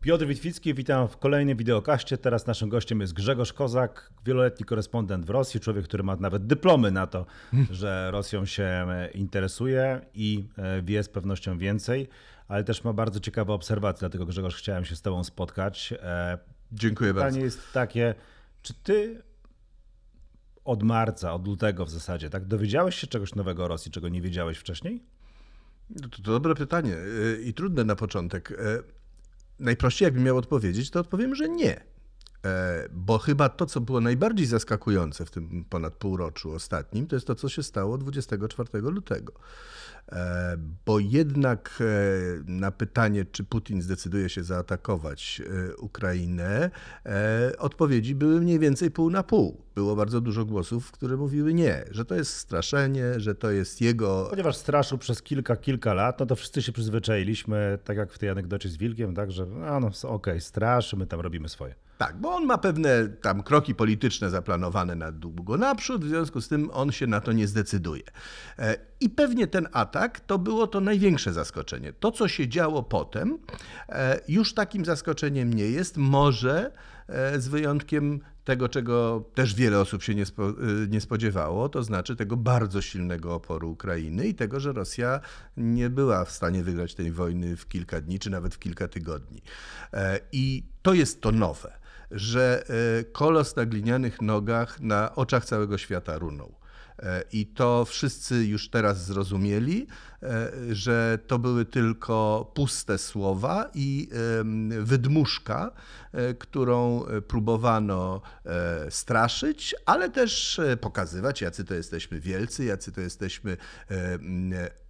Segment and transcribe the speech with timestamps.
[0.00, 2.18] Piotr Witwicki, witam w kolejnym wideokaście.
[2.18, 6.90] Teraz naszym gościem jest Grzegorz Kozak, wieloletni korespondent w Rosji, człowiek, który ma nawet dyplomy
[6.90, 7.26] na to,
[7.70, 12.08] że Rosją się interesuje i e, wie z pewnością więcej,
[12.48, 15.94] ale też ma bardzo ciekawe obserwacje, dlatego Grzegorz chciałem się z Tobą spotkać.
[16.02, 16.38] E,
[16.72, 17.36] Dziękuję Pytanie bardzo.
[17.36, 18.14] Pytanie jest takie,
[18.62, 19.22] czy Ty
[20.64, 24.22] od marca, od lutego w zasadzie, tak dowiedziałeś się czegoś nowego o Rosji, czego nie
[24.22, 25.02] wiedziałeś wcześniej?
[26.02, 28.52] To, to dobre pytanie e, i trudne na początek
[29.60, 31.89] najprościej jakbym miał odpowiedzieć, to odpowiem, że nie.
[32.44, 37.26] E, bo chyba to, co było najbardziej zaskakujące w tym ponad półroczu ostatnim, to jest
[37.26, 39.32] to, co się stało 24 lutego.
[40.12, 41.84] E, bo jednak e,
[42.46, 45.42] na pytanie, czy Putin zdecyduje się zaatakować
[45.78, 46.70] Ukrainę,
[47.58, 49.62] odpowiedzi były mniej więcej pół na pół.
[49.74, 54.26] Było bardzo dużo głosów, które mówiły nie, że to jest straszenie, że to jest jego.
[54.30, 58.28] Ponieważ straszył przez kilka, kilka lat, no to wszyscy się przyzwyczailiśmy, tak jak w tej
[58.28, 61.74] anegdocie z Wilkiem, tak, że no, no okej, okay, straszy, my tam robimy swoje.
[62.00, 66.48] Tak, bo on ma pewne tam kroki polityczne zaplanowane na długo naprzód, w związku z
[66.48, 68.02] tym on się na to nie zdecyduje.
[68.58, 71.92] E, I pewnie ten atak to było to największe zaskoczenie.
[71.92, 73.38] To, co się działo potem,
[73.88, 75.96] e, już takim zaskoczeniem nie jest.
[75.96, 76.72] Może
[77.08, 80.24] e, z wyjątkiem tego, czego też wiele osób się nie,
[80.88, 85.20] nie, spodziewało, to znaczy tego bardzo silnego oporu Ukrainy i tego, że Rosja
[85.56, 89.42] nie była w stanie wygrać tej wojny w kilka dni, czy nawet w kilka tygodni.
[90.32, 91.80] I to jest to nowe
[92.10, 92.64] że
[93.00, 96.54] e, kolos na glinianych nogach na oczach całego świata runął.
[96.98, 99.86] E, I to wszyscy już teraz zrozumieli,
[100.22, 104.08] e, że to były tylko puste słowa i
[104.80, 105.72] wydmuszka,
[106.38, 108.22] którą próbowano
[108.90, 113.56] straszyć, ale też pokazywać, jacy to jesteśmy wielcy, jacy to jesteśmy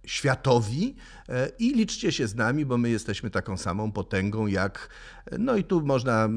[0.05, 0.95] światowi
[1.59, 4.89] i liczcie się z nami, bo my jesteśmy taką samą potęgą jak,
[5.39, 6.29] no i tu można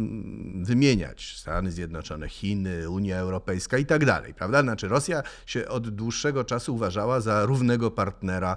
[0.63, 4.63] wymieniać Stany Zjednoczone, Chiny, Unia Europejska i tak dalej, prawda?
[4.63, 8.57] Znaczy Rosja się od dłuższego czasu uważała za równego partnera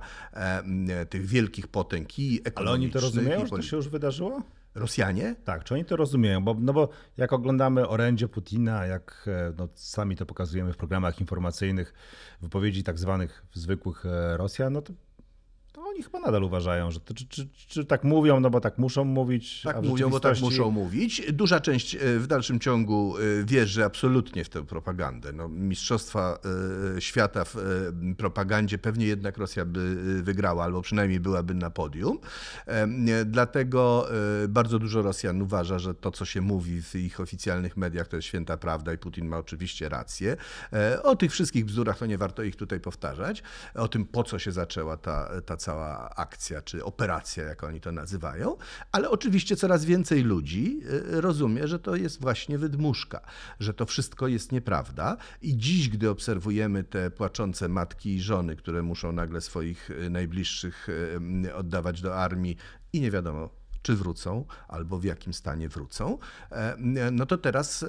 [1.10, 2.58] tych wielkich potęg i ekonomicznych.
[2.58, 4.42] Ale oni to rozumieją, że to się już wydarzyło?
[4.78, 5.36] Rosjanie?
[5.44, 6.44] Tak, czy oni to rozumieją?
[6.44, 11.20] Bo, no bo jak oglądamy orędzie Putina, jak e, no, sami to pokazujemy w programach
[11.20, 11.94] informacyjnych,
[12.42, 14.94] wypowiedzi tak zwanych zwykłych e, Rosjan, no to
[15.86, 19.04] oni chyba nadal uważają, że to, czy, czy, czy, tak mówią, no bo tak muszą
[19.04, 19.62] mówić.
[19.62, 21.32] Tak mówią, bo tak muszą mówić.
[21.34, 25.34] Duża część e, w dalszym ciągu e, wierzy absolutnie w tę propagandę.
[25.34, 26.40] No, mistrzostwa
[26.98, 27.56] e, świata w
[28.18, 32.20] propagandzie pewnie jednak Rosja by wygrała, albo przynajmniej byłaby na podium.
[33.26, 34.08] Dlatego
[34.50, 38.28] bardzo dużo Rosjan uważa, że to, co się mówi w ich oficjalnych mediach, to jest
[38.28, 40.38] święta prawda i Putin ma oczywiście rację.
[41.04, 43.44] O tych wszystkich bzdurach to nie warto ich tutaj powtarzać.
[43.76, 47.92] O tym, po co się zaczęła ta, ta cała akcja czy operacja, jak oni to
[47.92, 48.58] nazywają,
[48.92, 50.82] ale oczywiście coraz więcej ludzi
[51.16, 53.22] y, rozumie, że to jest właśnie wydmuszka,
[53.60, 55.18] że to wszystko jest nieprawda.
[55.42, 60.90] I dziś, gdy obserwujemy te płaczące matki i żony, które muszą nagle swoich y, najbliższych
[61.46, 62.58] y, oddawać do armii
[62.94, 63.50] i nie wiadomo,
[63.88, 66.18] czy wrócą, albo w jakim stanie wrócą,
[66.52, 66.78] e,
[67.12, 67.88] no to teraz, e,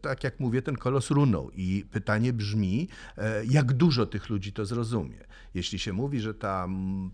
[0.00, 1.50] tak jak mówię, ten kolos runął.
[1.50, 5.18] I pytanie brzmi, e, jak dużo tych ludzi to zrozumie.
[5.54, 6.68] Jeśli się mówi, że ta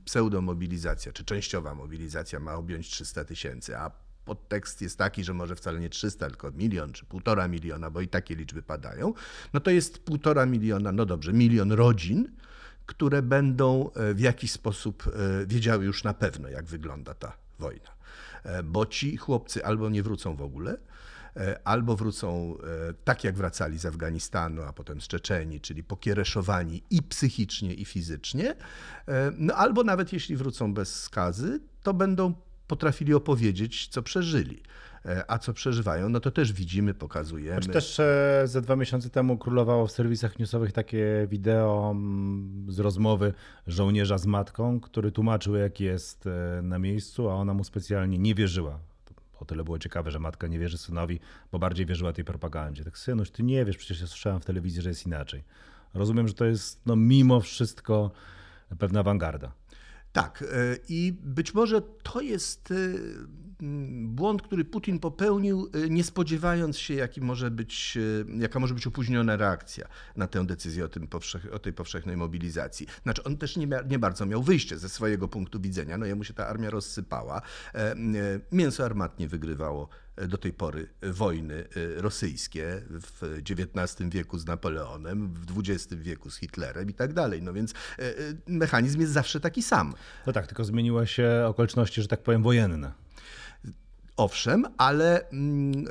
[0.04, 3.90] pseudomobilizacja, czy częściowa mobilizacja ma objąć 300 tysięcy, a
[4.24, 8.08] podtekst jest taki, że może wcale nie 300, tylko milion czy półtora miliona, bo i
[8.08, 9.14] takie liczby padają,
[9.52, 12.32] no to jest półtora miliona, no dobrze, milion rodzin,
[12.86, 15.04] które będą w jakiś sposób
[15.46, 17.96] wiedziały już na pewno, jak wygląda ta wojna.
[18.44, 20.78] E, bo ci chłopcy albo nie wrócą w ogóle,
[21.36, 26.82] e, albo wrócą e, tak, jak wracali z Afganistanu, a potem z Czeczeni, czyli pokiereszowani
[26.90, 28.54] i psychicznie, i fizycznie,
[29.38, 32.34] no albo nawet jeśli wrócą bez skazy, to będą
[32.66, 34.62] potrafili opowiedzieć, co przeżyli.
[35.06, 37.62] E, a co przeżywają, no to też widzimy, pokazujemy.
[37.62, 42.78] Znaczy też e, ze dwa miesiące temu królowało w serwisach newsowych takie wideo mm, z
[42.78, 43.32] rozmowy
[43.66, 48.34] żołnierza z matką, który tłumaczył, jak jest e, na miejscu, a ona mu specjalnie nie
[48.34, 48.78] wierzyła.
[49.40, 51.20] O tyle było ciekawe, że matka nie wierzy synowi,
[51.52, 52.84] bo bardziej wierzyła tej propagandzie.
[52.84, 55.44] Tak, synuś, ty nie wiesz, przecież ja słyszałem w telewizji, że jest inaczej.
[55.94, 58.10] Rozumiem, że to jest no, mimo wszystko
[58.78, 59.52] pewna awangarda.
[60.12, 60.44] Tak,
[60.88, 62.72] i być może to jest
[64.04, 68.86] błąd, który Putin popełnił, y, nie spodziewając się, jaki może być, y, jaka może być
[68.86, 72.86] opóźniona reakcja na tę decyzję o, tym powszech, o tej powszechnej mobilizacji.
[73.02, 75.98] Znaczy, on też nie, nie bardzo miał wyjście ze swojego punktu widzenia.
[75.98, 77.42] No jemu się ta armia rozsypała.
[77.74, 77.96] E, e,
[78.52, 81.64] mięso armatnie wygrywało e, do tej pory wojny
[81.96, 87.42] rosyjskie w XIX wieku z Napoleonem, w XX wieku z Hitlerem i tak dalej.
[87.42, 87.74] No więc
[88.46, 89.94] mechanizm jest zawsze taki sam.
[90.26, 93.05] No tak, tylko zmieniły się okoliczności, że tak powiem, wojenne.
[94.16, 95.28] Owszem, ale...
[95.32, 95.84] Mm,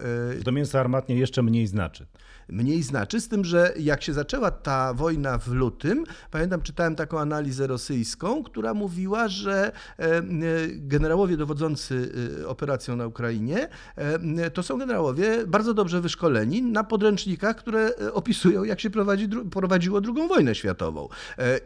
[0.46, 2.06] to mięso armatnie jeszcze mniej znaczy
[2.50, 7.20] mniej znaczy, z tym, że jak się zaczęła ta wojna w lutym, pamiętam, czytałem taką
[7.20, 10.22] analizę rosyjską, która mówiła, że e,
[10.68, 12.12] generałowie dowodzący
[12.42, 18.64] e, operacją na Ukrainie e, to są generałowie bardzo dobrze wyszkoleni na podręcznikach, które opisują,
[18.64, 21.10] jak się prowadzi, prowadziło II wojnę światową.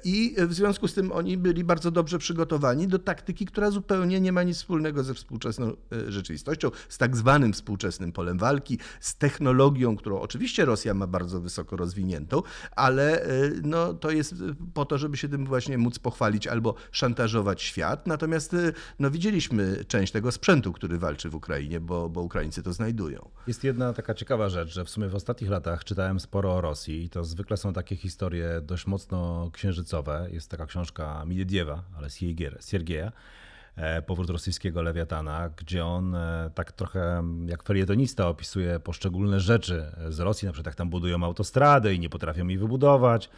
[0.04, 4.32] I w związku z tym oni byli bardzo dobrze przygotowani do taktyki, która zupełnie nie
[4.32, 5.74] ma nic wspólnego ze współczesną
[6.08, 11.76] rzeczywistością, z tak zwanym współczesnym polem walki, z technologią, którą oczywiście Rosja ma bardzo wysoko
[11.76, 12.42] rozwiniętą,
[12.76, 14.36] ale y, no, to jest
[14.74, 18.08] po to, żeby się tym właśnie móc pochwalić albo szantażować świat.
[18.08, 22.74] Natomiast y, no, widzieliśmy część tego sprzętu, który walczy w Ukrainie, bo, bo Ukraińcy to
[22.74, 23.30] znajdują.
[23.48, 27.04] Jest jedna taka ciekawa rzecz, że w sumie w ostatnich latach czytałem sporo o Rosji
[27.04, 30.28] i to zwykle są takie historie dość mocno księżycowe.
[30.32, 32.10] Jest taka książka Miediewa, ale
[32.62, 33.12] Siergieja
[34.06, 40.46] powrót rosyjskiego lewiatana, gdzie on e, tak trochę jak felietonista opisuje poszczególne rzeczy z Rosji,
[40.46, 43.30] na przykład jak tam budują autostrady i nie potrafią jej wybudować.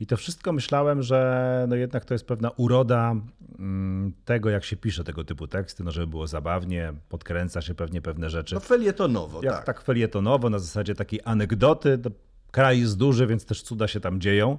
[0.00, 3.14] I to wszystko myślałem, że no jednak to jest pewna uroda
[3.58, 8.02] mm, tego, jak się pisze tego typu teksty, no żeby było zabawnie, podkręca się pewnie
[8.02, 8.54] pewne rzeczy.
[8.54, 9.64] No felietonowo, jak, tak.
[9.64, 11.98] Tak felietonowo, na zasadzie takiej anegdoty.
[12.50, 14.58] Kraj jest duży, więc też cuda się tam dzieją.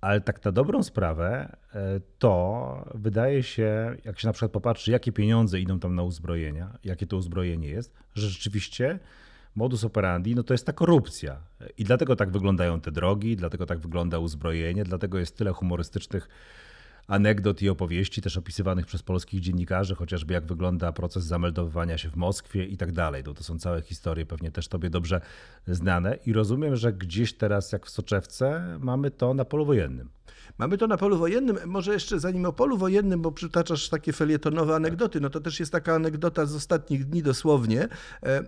[0.00, 5.12] Ale tak na dobrą sprawę, e, to wydaje się, jak się na przykład popatrzy, jakie
[5.12, 8.98] pieniądze idą tam na uzbrojenia, jakie to uzbrojenie jest, że rzeczywiście
[9.56, 11.36] modus operandi no to jest ta korupcja.
[11.78, 16.28] I dlatego tak wyglądają te drogi, dlatego tak wygląda uzbrojenie, dlatego jest tyle humorystycznych
[17.06, 22.16] anegdot i opowieści, też opisywanych przez polskich dziennikarzy, chociażby jak wygląda proces zameldowywania się w
[22.16, 23.22] Moskwie i tak dalej.
[23.22, 25.20] To, to są całe historie, pewnie też tobie dobrze
[25.66, 26.18] znane.
[26.26, 30.08] I rozumiem, że gdzieś teraz, jak w Soczewce, mamy to na polu wojennym.
[30.58, 31.58] Mamy to na polu wojennym.
[31.66, 35.72] Może jeszcze zanim o polu wojennym, bo przytaczasz takie felietonowe anegdoty, no to też jest
[35.72, 37.82] taka anegdota z ostatnich dni dosłownie.
[37.82, 37.88] E,
[38.22, 38.44] e,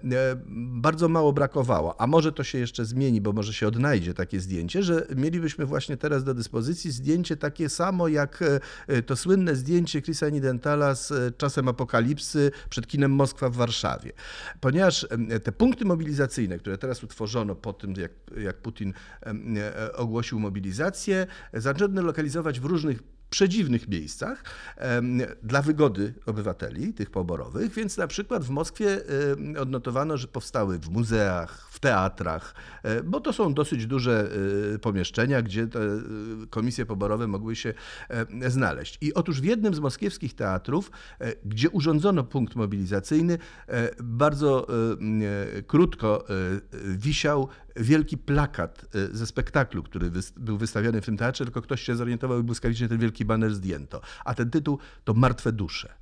[0.56, 4.82] bardzo mało brakowało, a może to się jeszcze zmieni, bo może się odnajdzie takie zdjęcie,
[4.82, 8.44] że mielibyśmy właśnie teraz do dyspozycji zdjęcie takie samo jak
[8.88, 14.12] e, to słynne zdjęcie Chrisa Nidentala z czasem apokalipsy przed kinem Moskwa w Warszawie.
[14.60, 15.06] Ponieważ
[15.42, 18.92] te punkty mobilizacyjne, które teraz utworzono po tym, jak, jak Putin
[19.94, 24.44] ogłosił mobilizację, zaczęto lokalizować w różnych przedziwnych miejscach
[25.42, 29.00] dla wygody obywateli, tych poborowych, więc na przykład w Moskwie
[29.60, 34.30] odnotowano, że powstały w muzeach, w teatrach, e, bo to są dosyć duże
[34.74, 36.00] e, pomieszczenia, gdzie te e,
[36.50, 37.74] komisje poborowe mogły się
[38.48, 38.98] znaleźć.
[39.00, 40.90] I otóż w jednym z moskiewskich teatrów,
[41.44, 43.38] gdzie urządzono punkt mobilizacyjny,
[44.02, 44.66] bardzo
[45.66, 46.24] krótko
[46.84, 52.40] wisiał wielki plakat ze spektaklu, który był wystawiony w tym teatrze, tylko ktoś się zorientował
[52.40, 54.00] i błyskawicznie ten wielki baner zdjęto.
[54.24, 55.94] A ten tytuł to Martwe dusze.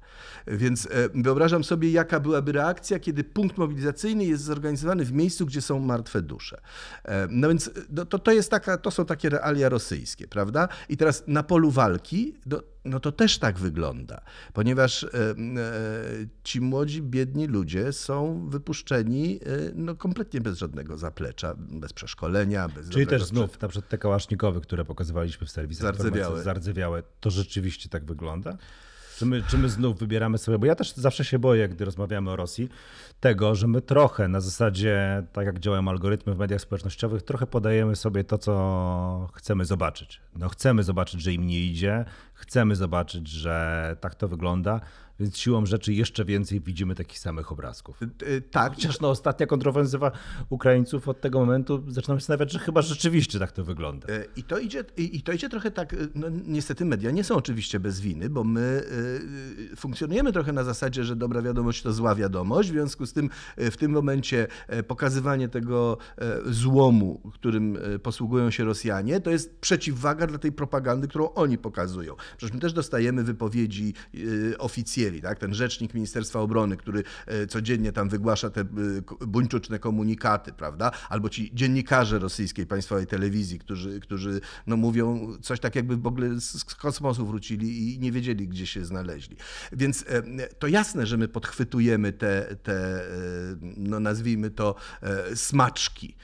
[0.46, 5.62] Więc e, wyobrażam sobie, jaka byłaby reakcja, kiedy punkt mobilizacyjny jest zorganizowany w miejscu, gdzie
[5.62, 6.60] są martwe dusze.
[7.04, 10.68] E, no więc no, to, to, jest taka, to są takie realia rosyjskie, prawda?
[10.88, 14.20] I teraz na polu walki, no, no to też tak wygląda,
[14.52, 15.08] ponieważ e,
[16.44, 19.40] ci młodzi, biedni ludzie są wypuszczeni
[19.74, 22.68] no, kompletnie bez żadnego zaplecza, bez przeszkolenia.
[22.68, 25.82] Bez Czyli też znów na przykład te kałasznikowe, które pokazywaliśmy w serwisie.
[25.82, 26.42] Zardzewiałe.
[26.42, 27.02] Zardzewiałe.
[27.20, 28.56] To rzeczywiście tak wygląda?
[29.16, 32.30] Czy my, czy my znów wybieramy sobie, bo ja też zawsze się boję, gdy rozmawiamy
[32.30, 32.68] o Rosji,
[33.20, 37.96] tego, że my trochę na zasadzie, tak jak działają algorytmy w mediach społecznościowych, trochę podajemy
[37.96, 40.20] sobie to, co chcemy zobaczyć.
[40.34, 42.04] No chcemy zobaczyć, że im nie idzie,
[42.34, 44.80] chcemy zobaczyć, że tak to wygląda,
[45.20, 48.02] więc siłą rzeczy jeszcze więcej widzimy takich samych obrazków.
[48.02, 48.74] Y, y, tak.
[48.74, 50.12] Chociaż no, ostatnia kontrofensywa
[50.48, 54.08] Ukraińców od tego momentu zaczynam się zastanawiać, że chyba rzeczywiście tak to wygląda.
[54.08, 57.80] Y, I to idzie, i to idzie trochę tak, no niestety media nie są oczywiście
[57.80, 58.82] bez winy, bo my
[59.76, 63.76] funkcjonujemy trochę na zasadzie, że dobra wiadomość to zła wiadomość, w związku z tym w
[63.76, 64.46] tym momencie
[64.86, 65.98] pokazywanie tego
[66.46, 72.14] złomu, którym posługują się Rosjanie, to jest przeciwwaga dla tej propagandy, którą oni pokazują.
[72.36, 73.94] Przecież my też dostajemy wypowiedzi
[75.06, 75.38] oficjeli, tak?
[75.38, 78.66] ten rzecznik Ministerstwa Obrony, który e, codziennie tam wygłasza te e,
[79.26, 80.90] buńczuczne komunikaty, prawda?
[81.08, 86.40] Albo ci dziennikarze rosyjskiej państwowej telewizji, którzy, którzy no, mówią coś tak jakby w ogóle
[86.40, 89.36] z kosmosu wrócili i nie wiedzieli, gdzie się znaleźli.
[89.72, 90.22] Więc e,
[90.58, 93.02] to jasne, że my podchwytujemy te, te
[93.76, 94.74] no nazwijmy to,
[95.34, 96.16] smaczki,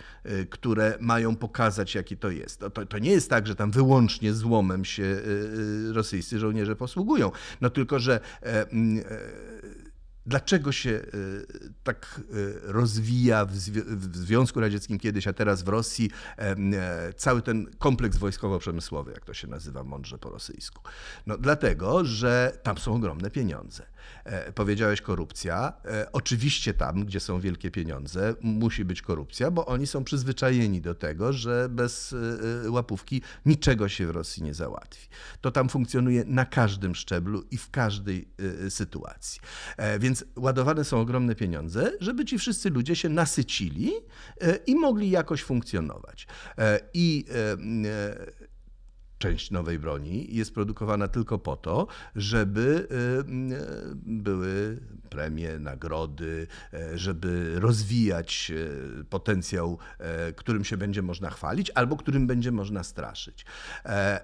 [0.51, 2.61] które mają pokazać, jakie to jest.
[2.61, 5.23] To, to, to nie jest tak, że tam wyłącznie złomem się
[5.93, 7.31] rosyjscy żołnierze posługują.
[7.61, 8.67] No tylko, że e, e,
[10.27, 11.03] dlaczego się e,
[11.83, 12.21] tak
[12.63, 13.57] rozwija w
[14.17, 16.11] Związku Radzieckim kiedyś, a teraz w Rosji
[17.17, 20.83] cały ten kompleks wojskowo-przemysłowy, jak to się nazywa mądrze po rosyjsku.
[21.27, 23.92] No dlatego, że tam są ogromne pieniądze.
[24.25, 25.73] E, powiedziałeś korupcja.
[25.85, 30.95] E, oczywiście tam, gdzie są wielkie pieniądze, musi być korupcja, bo oni są przyzwyczajeni do
[30.95, 32.15] tego, że bez
[32.65, 35.09] e, łapówki niczego się w Rosji nie załatwi.
[35.41, 38.29] To tam funkcjonuje na każdym szczeblu i w każdej
[38.69, 39.41] sytuacji.
[39.99, 43.93] Więc ładowane są ogromne pieniądze, żeby ci wszyscy ludzie się nasycili
[44.67, 46.27] i mogli jakoś funkcjonować.
[46.95, 47.25] I
[49.23, 53.63] część nowej broni jest produkowana tylko po to, żeby y,
[54.07, 54.79] były
[55.13, 58.53] premie, nagrody, e, żeby rozwijać
[59.01, 63.45] e, potencjał, e, którym się będzie można chwalić albo którym będzie można straszyć.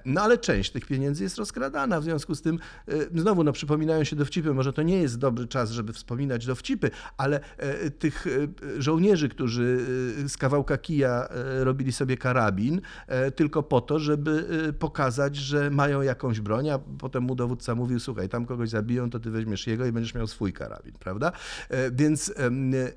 [0.04, 2.58] No ale część tych pieniędzy jest rozkradana, w związku z tym
[3.14, 7.40] znowu no, przypominają się dowcipy, może to nie jest dobry czas, żeby wspominać dowcipy, ale
[7.98, 8.26] tych
[8.78, 9.86] żołnierzy, którzy
[10.28, 11.28] z kawałka kija
[11.58, 12.80] robili sobie karabin,
[13.36, 14.44] tylko po to, żeby
[14.78, 14.87] pokazać,
[15.32, 19.30] że mają jakąś broń, a potem mu dowódca mówił, słuchaj, tam kogoś zabiją, to ty
[19.30, 21.32] weźmiesz jego i będziesz miał swój karabin, prawda?
[21.68, 22.32] E, więc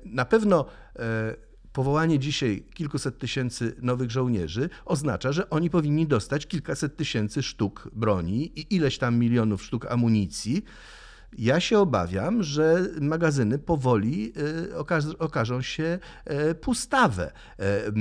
[0.04, 0.66] na pewno
[0.98, 1.36] e,
[1.72, 8.60] powołanie dzisiaj kilkuset tysięcy nowych żołnierzy oznacza, że oni powinni dostać kilkaset tysięcy sztuk broni
[8.60, 10.64] i ileś tam milionów sztuk amunicji.
[11.38, 14.32] Ja się obawiam, że magazyny powoli
[14.72, 17.32] e, okażą się e, pustawe.
[17.58, 17.92] E,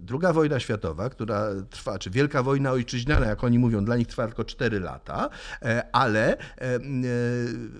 [0.00, 4.26] druga wojna światowa, która trwa, czy Wielka Wojna Ojczyźniana, jak oni mówią, dla nich trwa
[4.26, 5.28] tylko 4 lata,
[5.92, 6.36] ale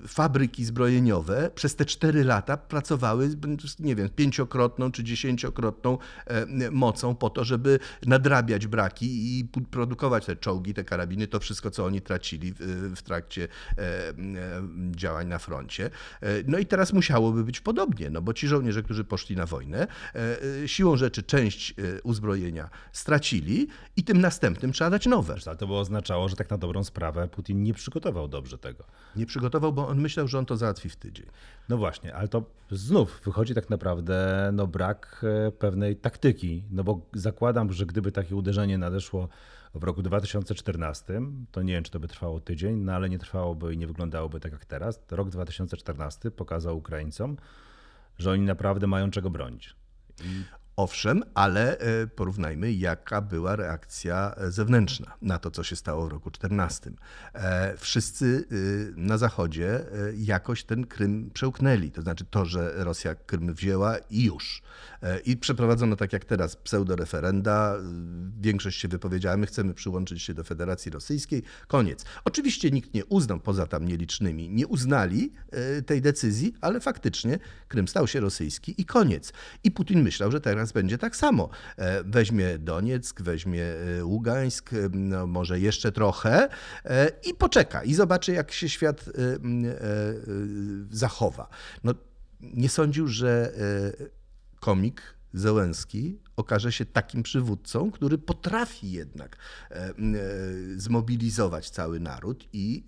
[0.08, 3.30] fabryki zbrojeniowe przez te 4 lata pracowały,
[3.80, 5.98] nie wiem, pięciokrotną czy dziesięciokrotną
[6.70, 11.84] mocą po to, żeby nadrabiać braki i produkować te czołgi, te karabiny, to wszystko, co
[11.84, 12.54] oni tracili
[12.96, 13.48] w trakcie
[14.90, 15.90] działań na froncie.
[16.20, 19.86] E, no i teraz musiałoby być podobnie, no bo ci żołnierze, którzy poszli na wojnę,
[20.62, 25.36] e, siłą rzeczy część uzbrojenia stracili i tym następnym trzeba dać nowe.
[25.46, 28.84] Ale to by oznaczało, że tak na dobrą sprawę Putin nie przygotował dobrze tego.
[29.16, 31.26] Nie przygotował, bo on myślał, że on to załatwi w tydzień.
[31.68, 35.24] No właśnie, ale to znów wychodzi tak naprawdę no, brak
[35.58, 39.28] pewnej taktyki, no bo zakładam, że gdyby takie uderzenie nadeszło
[39.74, 41.20] w roku 2014,
[41.52, 44.40] to nie wiem, czy to by trwało tydzień, no ale nie trwałoby i nie wyglądałoby
[44.40, 45.00] tak jak teraz.
[45.10, 47.36] Rok 2014 pokazał Ukraińcom,
[48.18, 49.76] że oni naprawdę mają czego bronić.
[50.76, 56.30] Owszem, ale e, porównajmy, jaka była reakcja zewnętrzna na to, co się stało w roku
[56.30, 56.90] 14.
[57.34, 58.54] E, wszyscy e,
[58.96, 59.80] na Zachodzie
[60.16, 61.90] jakoś ten Krym przełknęli.
[61.90, 64.62] To znaczy to, że Rosja Krym wzięła i już.
[65.24, 67.76] I przeprowadzono tak jak teraz pseudoreferenda.
[68.40, 71.42] Większość się wypowiedziała, my chcemy przyłączyć się do Federacji Rosyjskiej.
[71.66, 72.04] Koniec.
[72.24, 75.32] Oczywiście nikt nie uznał, poza tam nielicznymi, nie uznali
[75.86, 77.38] tej decyzji, ale faktycznie
[77.68, 79.32] Krym stał się rosyjski i koniec.
[79.64, 81.48] I Putin myślał, że teraz teraz będzie tak samo.
[81.76, 86.48] E, weźmie Donieck, weźmie e, Ługańsk, e, no może jeszcze trochę
[87.30, 89.04] i poczeka i zobaczy, jak się świat
[90.90, 91.48] zachowa.
[91.84, 91.94] No,
[92.40, 93.52] nie sądził, że
[94.60, 95.02] komik
[95.32, 99.36] Zełenski okaże się takim przywódcą, który potrafi jednak
[100.76, 102.86] zmobilizować cały naród i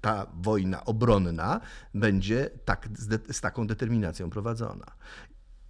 [0.00, 1.60] ta wojna obronna
[1.94, 2.88] będzie tak,
[3.28, 4.86] z, taką determinacją prowadzona.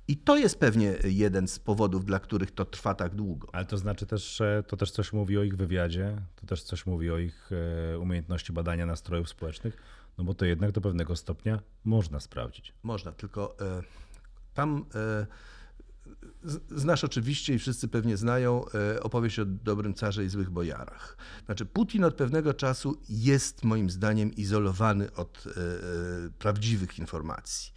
[0.09, 3.49] I to jest pewnie jeden z powodów, dla których to trwa tak długo.
[3.53, 7.11] Ale to znaczy też, to też coś mówi o ich wywiadzie, to też coś mówi
[7.11, 7.51] o ich
[7.93, 9.77] e, umiejętności badania nastrojów społecznych,
[10.19, 12.73] no bo to jednak do pewnego stopnia można sprawdzić.
[12.83, 13.83] Można, tylko e,
[14.55, 15.27] tam e,
[16.71, 21.17] Znasz oczywiście i wszyscy pewnie znają e, opowieść o dobrym carze i złych bojarach.
[21.47, 27.73] Znaczy, Putin od pewnego czasu jest moim zdaniem izolowany od e, e, prawdziwych informacji.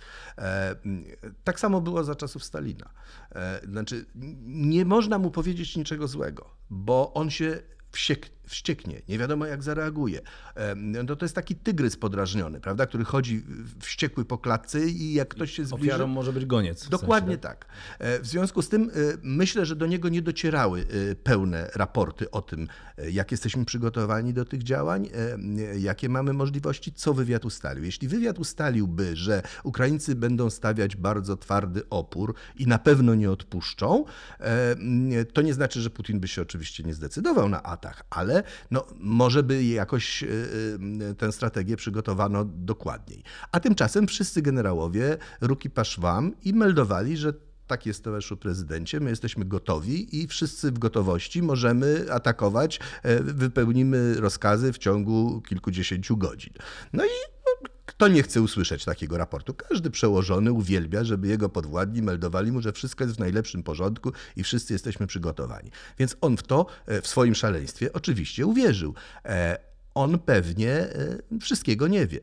[1.44, 2.90] Tak samo było za czasów Stalina.
[3.70, 4.06] Znaczy,
[4.46, 10.22] nie można mu powiedzieć niczego złego, bo on się wściek, wścieknie, nie wiadomo jak zareaguje.
[10.76, 13.44] No to jest taki tygrys podrażniony, prawda, który chodzi
[13.80, 15.90] wściekły po klatce i jak ktoś się zbliży...
[15.90, 16.90] Ofiarą może być goniec.
[16.90, 17.66] Dokładnie sensie, tak?
[17.66, 17.68] tak.
[18.00, 18.94] E, w związku z tym e,
[19.24, 20.82] myślę, że do niego nie docierały
[21.12, 22.68] e, pełne raporty o tym,
[23.12, 25.10] jak jesteśmy przygotowani do tych działań,
[25.80, 27.84] jakie mamy możliwości, co wywiad ustalił.
[27.84, 34.06] Jeśli wywiad ustaliłby, że Ukraińcy będą stawiać bardzo twardy opór i na pewno nie odpuszczą,
[35.34, 38.41] to nie znaczy, że Putin by się oczywiście nie zdecydował na atak, ale
[38.72, 40.24] no, może by jakoś
[41.18, 43.24] tę strategię przygotowano dokładniej.
[43.52, 47.34] A tymczasem wszyscy generałowie ruki paszwam i meldowali, że
[47.72, 54.22] tak jest, towarzyszu prezydencie, my jesteśmy gotowi i wszyscy w gotowości możemy atakować, e, wypełnimy
[54.22, 56.54] rozkazy w ciągu kilkudziesięciu godzin.
[56.94, 57.31] No i
[58.02, 59.54] kto nie chce usłyszeć takiego raportu?
[59.54, 64.44] Każdy przełożony uwielbia, żeby jego podwładni meldowali mu, że wszystko jest w najlepszym porządku i
[64.44, 65.72] wszyscy jesteśmy przygotowani.
[66.00, 68.94] Więc on w to, e, w swoim szaleństwie, oczywiście uwierzył.
[69.26, 69.58] E,
[69.96, 70.88] on pewnie
[71.42, 72.20] wszystkiego nie wie.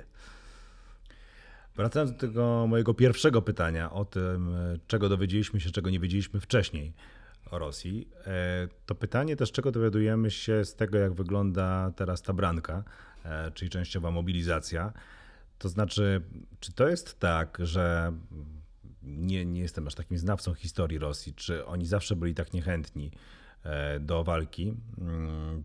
[1.76, 4.54] Wracając do tego mojego pierwszego pytania o tym,
[4.86, 6.92] czego dowiedzieliśmy się, czego nie wiedzieliśmy wcześniej
[7.50, 12.32] o Rosji, e, to pytanie też, czego dowiadujemy się z tego, jak wygląda teraz ta
[12.32, 12.84] branka,
[13.24, 14.92] e, czyli częściowa mobilizacja.
[15.58, 16.22] To znaczy,
[16.60, 18.12] czy to jest tak, że
[19.02, 23.10] nie, nie jestem aż takim znawcą historii Rosji, czy oni zawsze byli tak niechętni
[23.62, 24.74] e, do walki?
[24.98, 25.64] Mm,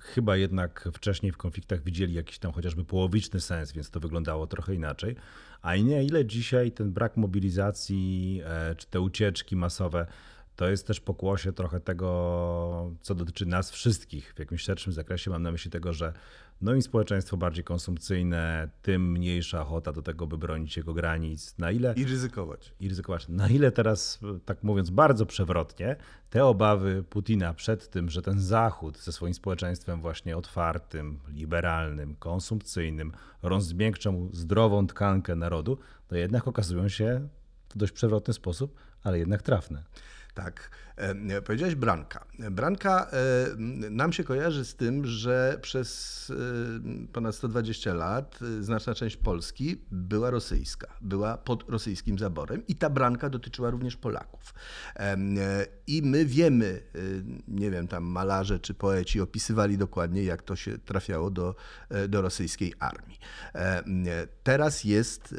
[0.00, 4.74] chyba jednak wcześniej w konfliktach widzieli jakiś tam chociażby połowiczny sens, więc to wyglądało trochę
[4.74, 5.16] inaczej.
[5.62, 8.42] A nie ile dzisiaj ten brak mobilizacji,
[8.76, 10.06] czy te ucieczki masowe
[10.56, 15.30] to jest też pokłosie trochę tego, co dotyczy nas wszystkich w jakimś szerszym zakresie.
[15.30, 16.12] Mam na myśli tego, że
[16.60, 21.58] no im społeczeństwo bardziej konsumpcyjne, tym mniejsza ochota do tego, by bronić jego granic.
[21.58, 22.74] Na ile, I ryzykować.
[22.80, 23.28] I ryzykować.
[23.28, 25.96] Na ile teraz, tak mówiąc bardzo przewrotnie,
[26.30, 33.12] te obawy Putina przed tym, że ten Zachód ze swoim społeczeństwem właśnie otwartym, liberalnym, konsumpcyjnym
[33.42, 37.28] rozmiękcza mu zdrową tkankę narodu, to jednak okazują się
[37.70, 39.82] w dość przewrotny sposób, ale jednak trafne.
[40.34, 40.70] Tak.
[40.96, 42.26] E, powiedziałeś Branka.
[42.50, 43.16] Branka e,
[43.90, 46.32] nam się kojarzy z tym, że przez
[47.06, 52.90] e, ponad 120 lat znaczna część Polski była rosyjska, była pod rosyjskim zaborem i ta
[52.90, 54.54] Branka dotyczyła również Polaków.
[55.86, 56.80] I my wiemy,
[57.48, 61.54] nie wiem, tam malarze czy poeci opisywali dokładnie, jak to się trafiało do,
[62.08, 63.18] do rosyjskiej armii.
[64.42, 65.34] Teraz jest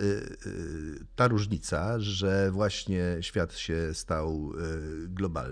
[1.15, 4.53] ta różnica, że właśnie świat się stał
[5.07, 5.44] globalny,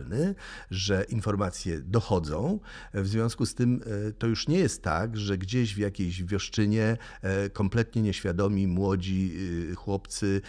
[0.71, 2.59] że informacje dochodzą.
[2.93, 6.97] W związku z tym e, to już nie jest tak, że gdzieś w jakiejś wioszczynie
[7.21, 9.33] e, kompletnie nieświadomi młodzi
[9.71, 10.41] e, chłopcy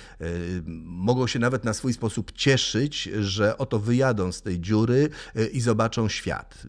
[0.84, 5.08] mogą się nawet na swój sposób cieszyć, że oto wyjadą z tej dziury
[5.52, 6.62] i zobaczą świat.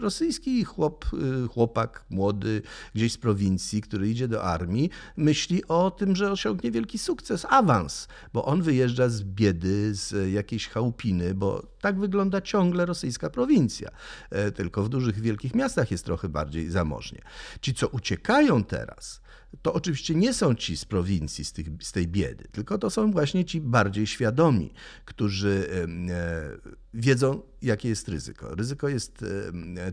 [0.00, 1.04] Rosyjski chłop,
[1.50, 2.62] chłopak młody
[2.94, 8.08] gdzieś z prowincji, który idzie do armii, myśli o tym, że osiągnie wielki sukces, awans,
[8.32, 13.90] bo on wyjeżdża z biedy, z jakiejś chałupiny, bo tak wygląda ciągle rosyjska prowincja.
[14.30, 17.22] E, tylko w dużych, wielkich miastach jest trochę bardziej zamożnie.
[17.60, 19.20] Ci, co uciekają teraz,
[19.62, 23.10] to oczywiście nie są ci z prowincji, z, tych, z tej biedy, tylko to są
[23.10, 24.72] właśnie ci bardziej świadomi,
[25.04, 28.54] którzy e, wiedzą, jakie jest ryzyko.
[28.54, 29.24] Ryzyko jest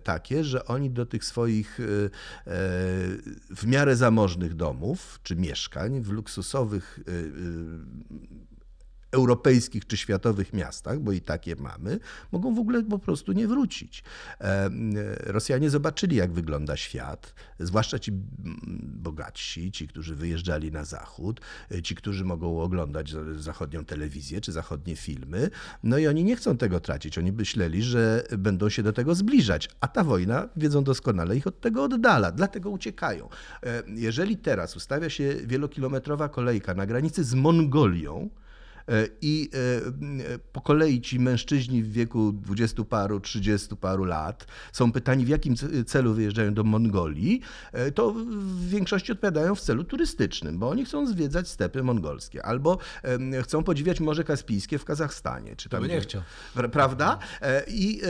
[0.03, 1.83] takie, że oni do tych swoich e,
[3.49, 6.99] w miarę zamożnych domów czy mieszkań w luksusowych
[9.11, 11.99] europejskich czy światowych miastach, bo i takie mamy,
[12.31, 14.03] mogą w ogóle po prostu nie wrócić.
[14.41, 14.69] E,
[15.19, 18.11] Rosjanie zobaczyli, jak wygląda świat, zwłaszcza ci
[18.81, 21.41] bogatsi, ci, którzy wyjeżdżali na zachód,
[21.71, 25.49] e, ci, którzy mogą oglądać zachodnią telewizję czy zachodnie filmy,
[25.83, 27.17] no i oni nie chcą tego tracić.
[27.17, 31.61] Oni myśleli, że będą się do tego zbliżać, a ta wojna, wiedzą doskonale, ich od
[31.61, 33.29] tego oddala, dlatego uciekają.
[33.63, 38.39] E, jeżeli teraz ustawia się wielokilometrowa kolejka na granicy z Mongolią, E,
[39.21, 39.49] I
[40.29, 45.27] e, po kolei ci mężczyźni w wieku dwudziestu paru, trzydziestu paru lat są pytani, w
[45.27, 50.85] jakim celu wyjeżdżają do Mongolii, e, to w większości odpowiadają w celu turystycznym, bo oni
[50.85, 52.77] chcą zwiedzać stepy mongolskie albo
[53.43, 55.55] chcą podziwiać Morze Kaspijskie w Kazachstanie.
[55.55, 56.21] Czy tam nie chciał.
[56.71, 57.19] Prawda?
[57.67, 58.01] I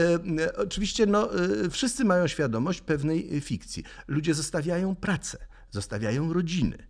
[0.56, 1.28] oczywiście no,
[1.70, 3.84] wszyscy mają świadomość pewnej fikcji.
[4.08, 5.38] Ludzie zostawiają pracę,
[5.70, 6.89] zostawiają rodziny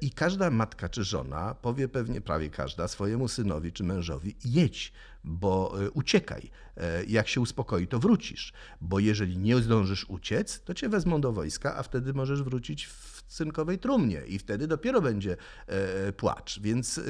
[0.00, 4.92] I każda matka czy żona powie pewnie, prawie każda, swojemu synowi czy mężowi: jedź,
[5.24, 6.50] bo e, uciekaj.
[6.76, 8.52] E, jak się uspokoi, to wrócisz.
[8.80, 13.13] Bo jeżeli nie zdążysz uciec, to cię wezmą do wojska, a wtedy możesz wrócić w
[13.28, 15.36] cynkowej trumnie i wtedy dopiero będzie
[16.16, 16.60] płacz.
[16.60, 17.00] Więc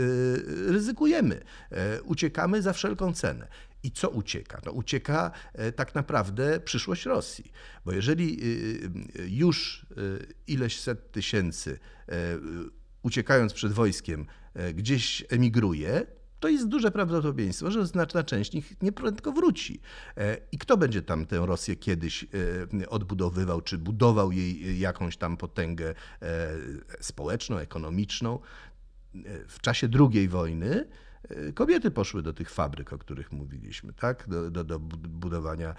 [0.66, 1.40] ryzykujemy.
[2.04, 3.48] Uciekamy za wszelką cenę.
[3.82, 4.60] I co ucieka?
[4.66, 5.30] No ucieka
[5.76, 7.52] tak naprawdę przyszłość Rosji.
[7.84, 8.40] Bo jeżeli
[9.26, 9.86] już
[10.46, 11.78] ileś set tysięcy
[13.02, 14.26] uciekając przed wojskiem,
[14.74, 16.06] gdzieś emigruje,
[16.44, 19.80] to jest duże prawdopodobieństwo, że znaczna część nich nieprędko wróci.
[20.52, 22.26] I kto będzie tam tę Rosję kiedyś
[22.88, 25.94] odbudowywał, czy budował jej jakąś tam potęgę
[27.00, 28.38] społeczną, ekonomiczną?
[29.48, 30.88] W czasie II wojny
[31.54, 34.28] kobiety poszły do tych fabryk, o których mówiliśmy, tak?
[34.28, 35.74] do, do, do budowania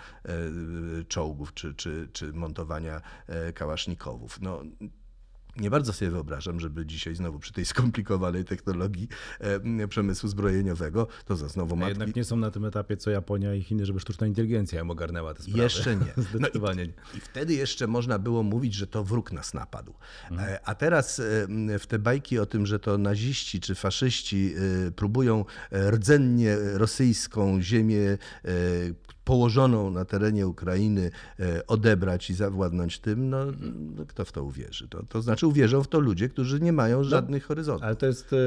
[1.07, 3.01] czołgów czy, czy, czy montowania
[3.55, 4.41] kałasznikowów.
[4.41, 4.61] No,
[5.57, 9.07] nie bardzo sobie wyobrażam, żeby dzisiaj znowu przy tej skomplikowanej technologii
[9.39, 11.89] e, przemysłu zbrojeniowego, to za znowu matki...
[11.89, 15.33] jednak nie są na tym etapie co Japonia i Chiny, żeby sztuczna inteligencja im ogarnęła
[15.33, 15.59] te sprawy.
[15.59, 16.13] Jeszcze nie.
[16.17, 19.93] Zdecydowanie no i, I, wtedy jeszcze można było mówić, że to wróg nas napadł.
[20.31, 20.49] Mhm.
[20.49, 24.55] E, a teraz e, w te bajki o tym, że to naziści czy faszyści
[24.95, 28.17] próbują rdzennie rosyjską ziemię
[29.25, 33.45] położoną na terenie Ukrainy e, odebrać i zawładnąć tym, no,
[33.95, 34.87] no kto w to uwierzy?
[34.87, 37.83] To, to znaczy uwierzą w to ludzie, którzy nie mają żadnych no, horyzontów.
[37.83, 38.37] Ale to jest e,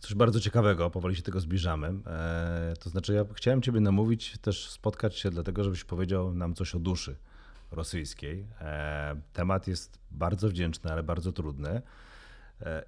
[0.00, 1.94] coś bardzo ciekawego, powoli się tego zbliżamy.
[2.06, 6.74] E, to znaczy ja chciałem ciebie namówić, też spotkać się dlatego, żebyś powiedział nam coś
[6.74, 7.16] o duszy
[7.70, 8.46] rosyjskiej.
[9.32, 11.82] Temat jest bardzo wdzięczny, ale bardzo trudny.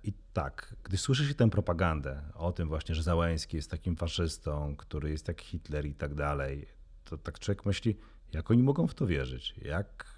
[0.05, 4.77] I tak, gdy słyszy się tę propagandę o tym właśnie, że Załęski jest takim faszystą,
[4.77, 6.67] który jest jak Hitler i tak dalej,
[7.11, 7.97] to tak człowiek myśli,
[8.33, 9.55] jak oni mogą w to wierzyć?
[9.63, 10.17] Jak,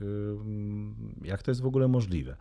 [1.23, 2.37] jak to jest w ogóle możliwe?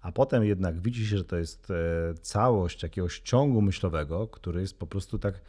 [0.00, 4.78] A potem jednak widzi się, że to jest e, całość jakiegoś ciągu myślowego, który jest
[4.78, 5.40] po prostu tak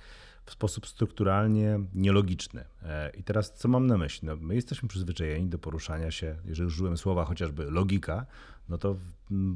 [0.49, 2.65] w sposób strukturalnie nielogiczny.
[2.83, 4.27] E, I teraz co mam na myśli?
[4.27, 8.25] No, my jesteśmy przyzwyczajeni do poruszania się, jeżeli użyłem słowa chociażby logika,
[8.69, 8.99] no to w,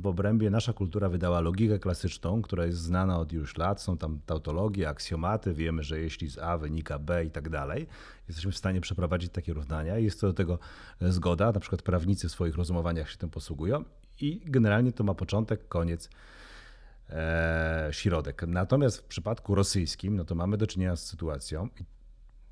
[0.01, 3.81] w obrębie nasza kultura wydała logikę klasyczną, która jest znana od już lat.
[3.81, 5.53] Są tam tautologie, aksjomaty.
[5.53, 7.87] Wiemy, że jeśli z A wynika B i tak dalej,
[8.27, 9.97] jesteśmy w stanie przeprowadzić takie równania.
[9.97, 10.59] Jest co do tego
[11.01, 11.51] zgoda.
[11.51, 13.83] Na przykład prawnicy w swoich rozumowaniach się tym posługują
[14.19, 16.09] i generalnie to ma początek, koniec e,
[17.91, 18.43] środek.
[18.47, 21.83] Natomiast w przypadku rosyjskim, no to mamy do czynienia z sytuacją, i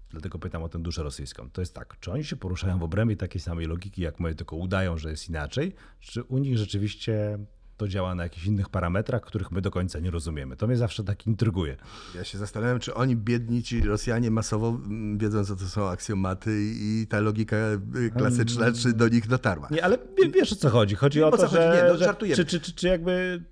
[0.09, 1.49] dlatego pytam o tę duszę rosyjską.
[1.49, 4.55] To jest tak, czy oni się poruszają w obrębie takiej samej logiki jak my, tylko
[4.55, 7.39] udają, że jest inaczej, czy u nich rzeczywiście
[7.81, 10.57] to działa na jakichś innych parametrach, których my do końca nie rozumiemy.
[10.57, 11.77] To mnie zawsze tak intryguje.
[12.15, 16.51] Ja się zastanawiam, czy oni, biedni ci Rosjanie masowo mm, wiedzą, co to są aksjomaty
[16.63, 17.55] i ta logika
[17.95, 19.67] y, klasyczna, czy do nich dotarła.
[19.71, 19.97] Nie, ale
[20.33, 20.95] wiesz o co chodzi.
[20.95, 23.43] Chodzi nie, o to, że, nie, no, że czy, czy, czy, czy jakby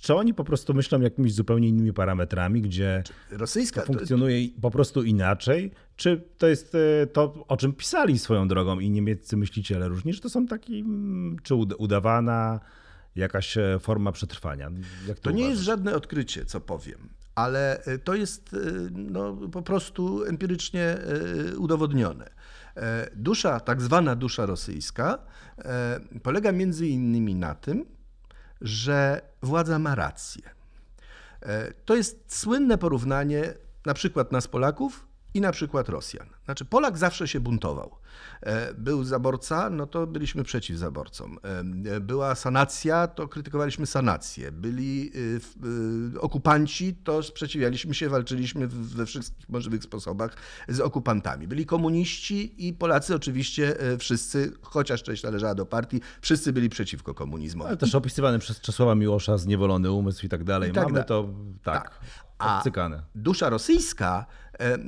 [0.00, 5.02] czy oni po prostu myślą jakimiś zupełnie innymi parametrami, gdzie Rosyjska, to funkcjonuje po prostu
[5.02, 5.70] inaczej?
[5.96, 10.20] Czy to jest e, to, o czym pisali swoją drogą i niemieccy myśliciele różni, że
[10.20, 12.60] to są taki, mm, czy udawana
[13.16, 14.70] jakaś e, forma przetrwania?
[15.08, 18.56] Jak to to nie jest żadne odkrycie, co powiem ale e, to jest
[18.92, 20.96] no, po prostu empirycznie
[21.58, 22.30] udowodnione.
[23.16, 25.18] Dusza, tak zwana dusza rosyjska,
[26.22, 27.84] polega między innymi na tym,
[28.60, 30.42] że władza ma rację.
[31.42, 33.54] E, to jest słynne porównanie
[33.86, 36.35] na przykład nas Polaków i na przykład Rosjan.
[36.46, 37.96] Znaczy Polak zawsze się buntował.
[38.40, 41.38] E, był zaborca, no to byliśmy przeciw zaborcom.
[41.86, 44.52] E, była sanacja, to krytykowaliśmy sanację.
[44.52, 45.12] Byli
[46.20, 50.36] okupanci, to sprzeciwialiśmy się, walczyliśmy we wszystkich możliwych sposobach
[50.68, 51.48] z okupantami.
[51.48, 57.14] Byli komuniści i Polacy oczywiście e, wszyscy, chociaż część należała do partii, wszyscy byli przeciwko
[57.14, 57.68] komunizmowi.
[57.68, 60.70] Ale też opisywany przez Czesława Miłosza zniewolony umysł i tak dalej.
[60.70, 61.28] I tak Mamy da to
[61.62, 61.82] tak.
[61.82, 62.00] tak.
[62.38, 62.62] A
[63.14, 64.26] dusza rosyjska
[64.60, 64.78] E, e,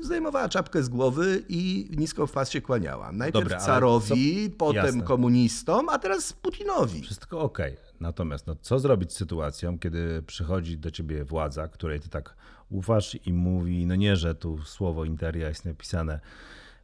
[0.00, 3.12] zdejmowała czapkę z głowy i nisko w pas się kłaniała.
[3.12, 4.56] Najpierw Dobra, carowi, co...
[4.56, 5.02] potem Jasne.
[5.02, 7.02] komunistom, a teraz Putinowi.
[7.02, 7.58] Wszystko ok.
[8.00, 12.36] Natomiast no, co zrobić z sytuacją, kiedy przychodzi do ciebie władza, której ty tak
[12.68, 16.20] ufasz i mówi, no nie, że tu słowo interia jest napisane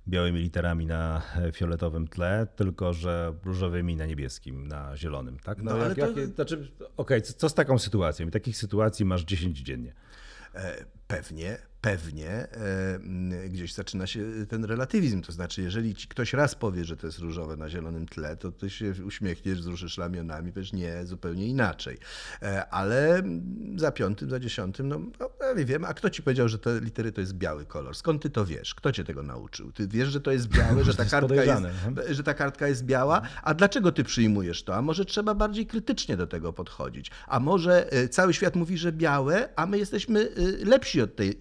[0.08, 5.62] białymi literami na fioletowym tle, tylko że różowymi na niebieskim, na zielonym, tak?
[5.62, 6.26] No, no ale jak, to...
[6.26, 8.28] znaczy, okej, okay, co, co, z taką sytuacją?
[8.28, 9.94] I takich sytuacji masz 10 dziennie.
[10.54, 15.22] E, pewnie, pewnie e, gdzieś zaczyna się ten relatywizm.
[15.22, 18.52] To znaczy, jeżeli ci ktoś raz powie, że to jest różowe na zielonym tle, to
[18.52, 21.98] ty się uśmiechniesz, wzruszysz ramionami, powiesz nie, zupełnie inaczej.
[22.42, 23.22] E, ale
[23.76, 27.12] za piątym, za dziesiątym, no, no ja wiem, a kto ci powiedział, że te litery
[27.12, 27.96] to jest biały kolor?
[27.96, 28.74] Skąd ty to wiesz?
[28.74, 29.72] Kto cię tego nauczył?
[29.72, 31.62] Ty wiesz, że to jest białe, że ta, kartka jest,
[32.10, 33.22] że ta kartka jest biała?
[33.42, 34.76] A dlaczego ty przyjmujesz to?
[34.76, 37.10] A może trzeba bardziej krytycznie do tego podchodzić?
[37.26, 40.28] A może e, cały świat mówi, że białe, a my jesteśmy
[40.64, 41.38] lepsi od tej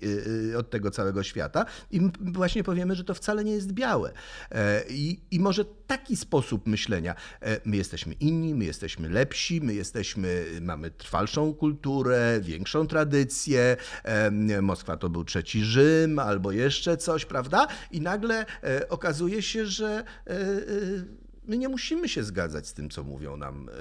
[0.58, 4.12] od tego całego świata i właśnie powiemy, że to wcale nie jest białe.
[4.52, 9.74] E, I, i może taki sposób myślenia, e, my jesteśmy inni, my jesteśmy lepsi, my
[9.74, 17.26] jesteśmy, mamy trwalszą kulturę, większą tradycję, e, Moskwa to był trzeci Rzym albo jeszcze coś,
[17.26, 17.68] prawda?
[17.92, 18.46] I nagle
[18.90, 20.04] okazuje się, że
[21.44, 23.72] my nie musimy się zgadzać z tym, co mówią nam e,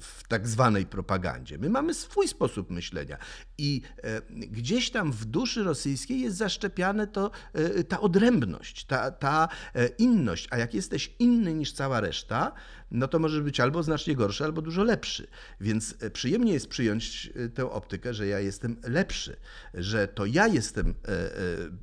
[0.00, 1.58] w tak zwanej propagandzie.
[1.58, 3.18] My mamy swój sposób myślenia
[3.58, 9.48] i e, gdzieś tam w duszy rosyjskiej jest zaszczepiane to, e, ta odrębność, ta, ta
[9.98, 10.48] inność.
[10.50, 12.52] A jak jesteś inny niż cała reszta,
[12.90, 15.26] no to może być albo znacznie gorszy, albo dużo lepszy.
[15.60, 19.36] Więc e, przyjemnie jest przyjąć e, tę optykę, że ja jestem lepszy,
[19.74, 20.94] że to ja jestem e,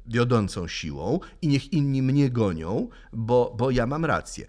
[0.07, 4.45] wiodącą siłą i niech inni mnie gonią, bo, bo ja mam rację.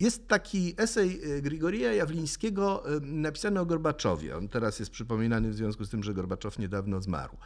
[0.00, 4.36] Jest taki esej Grigorija Jawlińskiego napisany o Gorbaczowie.
[4.36, 7.36] On teraz jest przypominany w związku z tym, że Gorbaczow niedawno zmarł.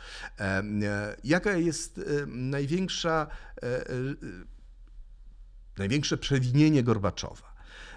[1.24, 3.26] Jaka jest największa
[5.78, 7.56] największe przewinienie Gorbaczowa.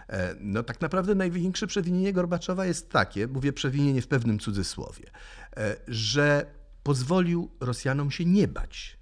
[0.09, 5.11] E, no tak naprawdę największe przewinienie Gorbaczowa jest takie, mówię przewinienie w pewnym cudzysłowie,
[5.57, 6.45] e, że
[6.83, 8.99] pozwolił Rosjanom się nie bać.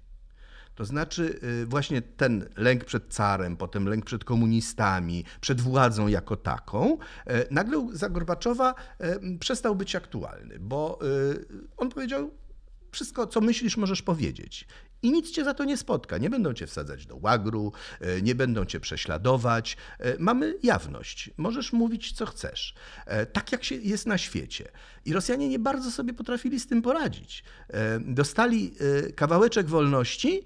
[0.74, 6.98] To znaczy właśnie ten lęk przed carem, potem lęk przed komunistami, przed władzą jako taką,
[7.50, 8.74] nagle za Gorbaczowa
[9.40, 10.98] przestał być aktualny, bo
[11.76, 12.30] on powiedział,
[12.90, 14.66] wszystko, co myślisz, możesz powiedzieć.
[15.02, 16.18] I nic cię za to nie spotka.
[16.18, 19.76] Nie będą cię wsadzać do łagru, e, nie będą cię prześladować.
[19.98, 21.30] E, mamy jawność.
[21.36, 22.74] Możesz mówić, co chcesz.
[23.06, 24.68] E, tak jak się jest na świecie.
[25.04, 27.44] I Rosjanie nie bardzo sobie potrafili z tym poradzić.
[28.00, 28.74] Dostali
[29.16, 30.42] kawałeczek wolności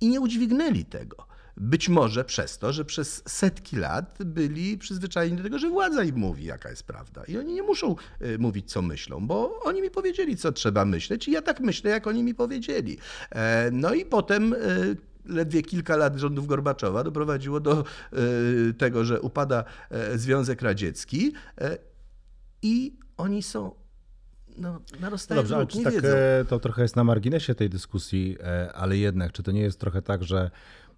[0.00, 1.27] i nie udźwignęli tego.
[1.60, 6.16] Być może przez to, że przez setki lat byli przyzwyczajeni do tego, że władza im
[6.16, 7.24] mówi, jaka jest prawda.
[7.24, 11.28] I oni nie muszą y, mówić, co myślą, bo oni mi powiedzieli, co trzeba myśleć,
[11.28, 12.98] i ja tak myślę, jak oni mi powiedzieli.
[13.30, 14.96] E, no i potem y,
[15.28, 17.84] ledwie kilka lat rządów Gorbaczowa doprowadziło do
[18.68, 21.78] y, tego, że upada e, Związek Radziecki e,
[22.62, 23.74] i oni są
[24.56, 26.08] no, narastają Dobrze, ale czy tak, wiedzą.
[26.48, 28.36] to trochę jest na marginesie tej dyskusji,
[28.74, 30.50] ale jednak, czy to nie jest trochę tak, że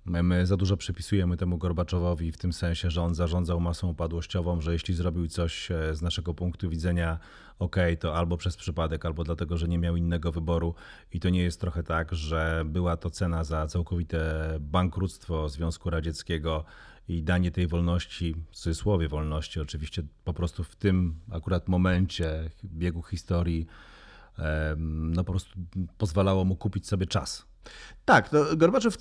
[0.05, 4.73] My za dużo przypisujemy temu Gorbaczowowi w tym sensie, że on zarządzał masą upadłościową, że
[4.73, 7.19] jeśli zrobił coś e, z naszego punktu widzenia
[7.59, 10.75] ok, to albo przez przypadek, albo dlatego, że nie miał innego wyboru.
[11.13, 16.65] I to nie jest trochę tak, że była to cena za całkowite bankructwo Związku Radzieckiego
[17.09, 23.03] i danie tej wolności, w cudzysłowie wolności, oczywiście po prostu w tym akurat momencie biegu
[23.03, 23.67] historii,
[24.77, 25.59] no po prostu
[25.99, 27.50] pozwalało mu kupić sobie czas
[28.11, 28.97] tak, to Gorbaczow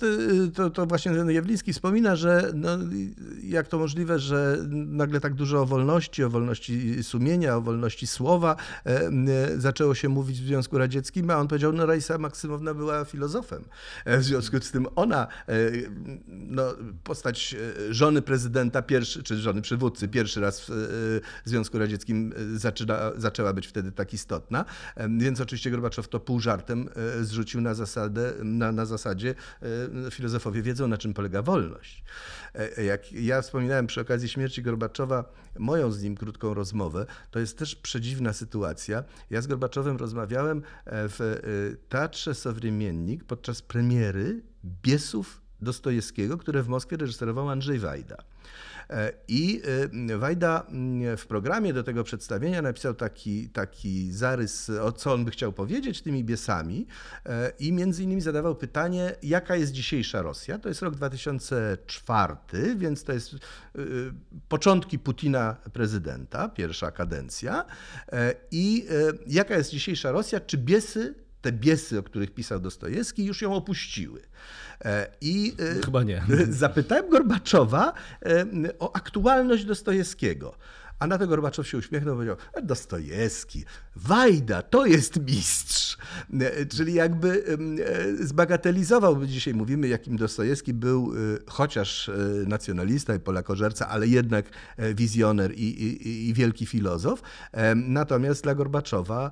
[0.54, 2.68] to, to właśnie Jawliński wspomina, że no,
[3.42, 8.56] jak to możliwe, że nagle tak dużo o wolności, o wolności sumienia, o wolności słowa
[8.86, 9.10] e, e,
[9.60, 13.64] zaczęło się mówić w Związku Radzieckim, a on powiedział, no Raisa Maksymowna była filozofem.
[14.04, 15.26] E, w związku z tym ona,
[16.28, 16.62] no,
[17.04, 17.56] postać
[17.90, 20.66] żony prezydenta, pierwszy, czy żony przywódcy, pierwszy raz w,
[21.44, 24.64] w Związku Radzieckim zaczyna, zaczęła być wtedy tak istotna,
[25.18, 26.88] więc oczywiście Gorbaczow to pół żartem
[27.20, 29.34] zrzucił na zasadę, na, na zasadzie
[30.06, 32.04] e, filozofowie wiedzą, na czym polega wolność.
[32.54, 37.58] E, jak ja wspominałem przy okazji śmierci Gorbaczowa moją z nim krótką rozmowę, to jest
[37.58, 39.04] też przedziwna sytuacja.
[39.30, 41.40] Ja z Gorbaczowem rozmawiałem e, w
[41.88, 44.42] Teatrze Sowremiennik podczas premiery
[44.82, 48.16] Biesów Dostojewskiego, które w Moskwie reżyserował Andrzej Wajda.
[49.28, 49.62] I
[50.10, 55.24] e, Wajda mm, w programie do tego przedstawienia napisał taki, taki zarys, o co on
[55.24, 56.86] by chciał powiedzieć tymi biesami
[57.26, 60.58] e, i między innymi zadawał pytanie, jaka jest dzisiejsza Rosja.
[60.58, 62.36] To jest rok 2004,
[62.76, 63.34] więc to jest
[64.48, 67.64] początki Putina prezydenta, pierwsza kadencja.
[68.50, 68.86] I
[69.26, 70.40] jaka jest dzisiejsza Rosja?
[70.40, 74.20] Czy biesy te biesy, o których pisał Dostojewski, już ją opuściły.
[74.84, 76.22] E, I e, Chyba nie.
[76.50, 78.44] zapytałem Gorbaczowa e,
[78.78, 80.54] o aktualność Dostojewskiego.
[80.98, 83.64] A na to Gorbaczow się uśmiechnął i powiedział, Dostojewski,
[83.96, 85.98] Wajda, to jest mistrz.
[86.76, 87.44] Czyli jakby
[88.20, 91.12] zbagatelizował, dzisiaj mówimy, jakim Dostojewski był
[91.46, 92.10] chociaż
[92.46, 94.46] nacjonalista i polakożerca, ale jednak
[94.94, 97.22] wizjoner i, i, i wielki filozof.
[97.76, 99.30] Natomiast dla Gorbaczowa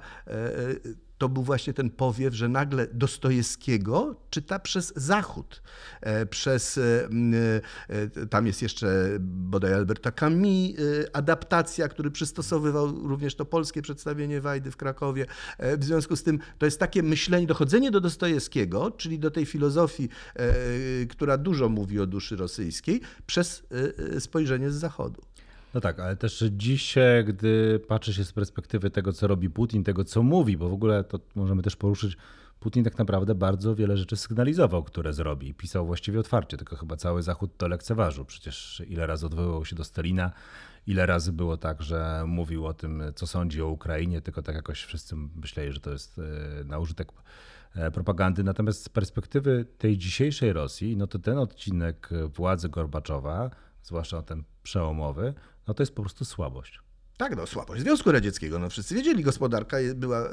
[1.18, 5.62] to był właśnie ten powiew, że nagle Dostojewskiego czyta przez Zachód,
[6.00, 7.08] e, przez, e,
[7.88, 10.38] e, tam jest jeszcze bodaj Alberta Camus,
[11.12, 15.26] adaptacja, który przystosowywał również to polskie przedstawienie Wajdy w Krakowie.
[15.58, 20.08] W związku z tym to jest takie myślenie, dochodzenie do Dostojewskiego, czyli do tej filozofii,
[21.10, 23.62] która dużo mówi o duszy rosyjskiej, przez
[24.18, 25.22] spojrzenie z Zachodu.
[25.74, 26.44] No tak, ale też
[26.96, 30.72] e, gdy patrzy się z perspektywy tego, co robi Putin, tego, co mówi, bo w
[30.72, 32.16] ogóle to możemy też poruszyć,
[32.60, 35.54] Putin tak naprawdę bardzo wiele rzeczy sygnalizował, które zrobi.
[35.54, 38.24] Pisał właściwie otwarcie, tylko chyba cały Zachód to lekceważył.
[38.24, 40.32] Przecież ile razy odwoływał się do Stalina,
[40.86, 44.82] ile razy było tak, że mówił o tym, co sądzi o Ukrainie, tylko tak jakoś
[44.82, 47.12] wszyscy myśleli, że to jest e, na użytek
[47.74, 48.44] e, propagandy.
[48.44, 53.50] Natomiast z perspektywy tej dzisiejszej Rosji, no to ten odcinek władzy Gorbaczowa,
[53.82, 55.34] zwłaszcza ten przełomowy,
[55.68, 56.80] no to jest po prostu słabość.
[57.16, 58.58] Tak, no słabość Związku Radzieckiego.
[58.58, 60.28] No wszyscy wiedzieli, gospodarka była yy,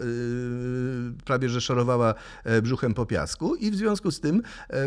[1.26, 4.78] prawie że szorowała e, brzuchem po piasku i w związku z tym yy,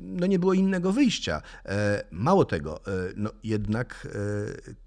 [0.00, 1.42] no nie było innego wyjścia.
[1.64, 1.72] Yy,
[2.10, 2.80] mało tego,
[3.16, 4.08] no jednak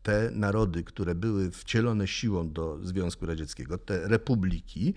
[0.04, 4.93] te narody, które były wcielone siłą do Związku Radzieckiego, te republiki,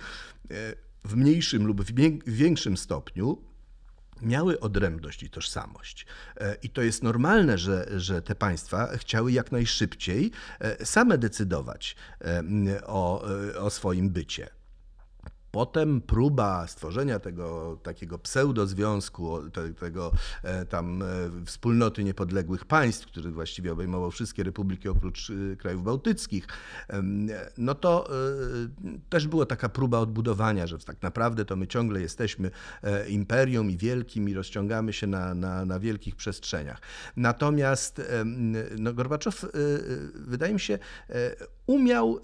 [1.05, 1.93] w mniejszym lub w
[2.27, 3.54] większym stopniu
[4.23, 6.07] miały odrębność i tożsamość.
[6.37, 11.97] E, I to jest normalne, że, że te państwa chciały jak najszybciej e, same decydować
[12.21, 12.43] e,
[12.87, 13.25] o,
[13.59, 14.49] o swoim bycie.
[15.55, 20.13] Potem próba stworzenia tego takiego pseudozwiązku, te, tego
[20.43, 21.07] e, tam e,
[21.47, 26.47] wspólnoty niepodległych państw, który właściwie obejmował wszystkie republiki oprócz e, krajów bałtyckich,
[27.59, 28.09] no to
[29.09, 32.51] też była taka próba odbudowania, że tak naprawdę to my ciągle jesteśmy
[33.09, 36.81] imperium i wielkim i rozciągamy się na, na, na wielkich przestrzeniach.
[37.17, 38.03] Natomiast
[38.79, 39.47] no, Gorbaczow,
[40.15, 40.79] wydaje mi się,
[41.67, 42.21] umiał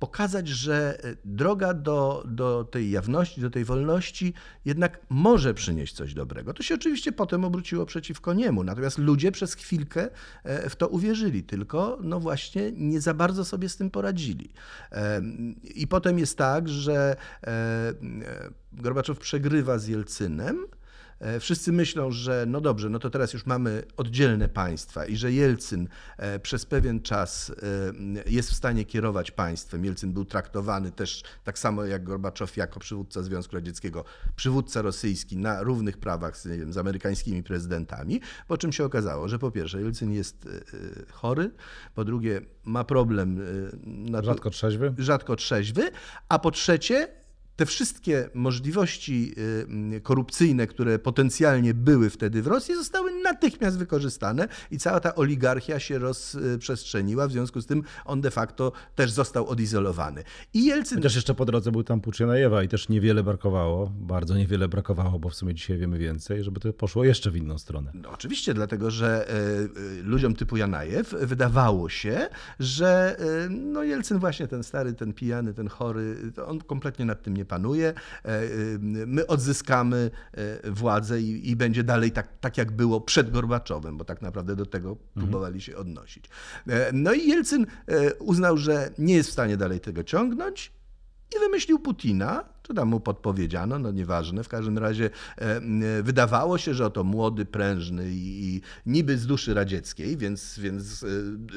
[0.00, 4.34] pokazać, że e, droga do, do tej jawności, do tej wolności
[4.64, 6.54] jednak może przynieść coś dobrego.
[6.54, 10.08] To się oczywiście potem obróciło przeciwko niemu, natomiast ludzie przez chwilkę
[10.44, 14.52] e, w to uwierzyli, tylko no właśnie nie za bardzo sobie z tym poradzili.
[15.74, 17.94] I potem jest tak, że e,
[18.72, 20.66] Gorbaczow przegrywa z Jelcynem,
[21.40, 25.88] wszyscy myślą, że no dobrze, no to teraz już mamy oddzielne państwa i że Jelcyn
[26.16, 27.52] e, przez pewien czas
[28.26, 29.84] e, jest w stanie kierować państwem.
[29.84, 34.04] Jelcyn był traktowany też tak samo jak Gorbaczow jako przywódca Związku Radzieckiego,
[34.36, 39.38] przywódca rosyjski na równych prawach z, wiem, z amerykańskimi prezydentami, po czym się okazało, że
[39.38, 40.48] po pierwsze Jelcyn jest
[41.12, 41.50] chory,
[41.94, 43.40] po drugie ma problem...
[44.22, 44.94] Rzadko trzeźwy.
[44.98, 45.90] Rzadko trzeźwy,
[46.28, 47.19] a po trzecie
[47.60, 49.34] te wszystkie możliwości
[49.96, 55.78] y, korupcyjne, które potencjalnie były wtedy w Rosji, zostały natychmiast wykorzystane i cała ta oligarchia
[55.78, 57.28] się rozprzestrzeniła.
[57.28, 60.24] W związku z tym on de facto też został odizolowany.
[60.54, 60.98] I Jelcyn...
[60.98, 65.28] Chociaż jeszcze po drodze był tam Puczynajewa i też niewiele brakowało, bardzo niewiele brakowało, bo
[65.28, 67.92] w sumie dzisiaj wiemy więcej, żeby to poszło jeszcze w inną stronę.
[67.94, 74.18] No, oczywiście, dlatego że e, e, ludziom typu Janajew wydawało się, że e, no Jelcyn
[74.18, 78.78] właśnie ten stary, ten pijany, ten chory, on kompletnie nad tym nie panuje, e, y,
[79.06, 84.04] my odzyskamy e, władzę i, i będzie dalej tak, tak, jak było przed Gorbaczowem, bo
[84.04, 85.00] tak naprawdę do tego mhm.
[85.14, 86.24] próbowali się odnosić.
[86.68, 87.66] E, no i Jelcyn
[88.18, 90.79] uznał, że nie jest w stanie dalej tego ciągnąć
[91.36, 94.44] i wymyślił Putina, czy tam mu podpowiedziano, no nieważne.
[94.44, 95.60] W każdym razie e,
[96.02, 101.04] wydawało się, że oto młody, prężny i, niby z duszy radzieckiej, więc, więc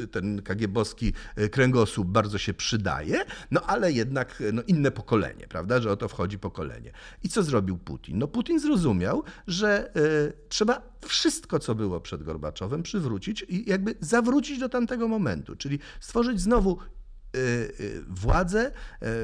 [0.04, 5.82] e, ten kagiebowski e, kręgosłup bardzo się przydaje, no ale jednak no, inne pokolenie, prawda,
[5.82, 6.92] że oto wchodzi pokolenie.
[7.24, 8.18] I co zrobił Putin?
[8.18, 9.94] No Putin zrozumiał, że
[10.50, 16.42] trzeba wszystko, co było przed Gorbaczowem, przywrócić i jakby zawrócić do tamtego momentu, czyli stworzyć
[16.42, 16.78] znowu
[18.08, 18.72] władzę, e,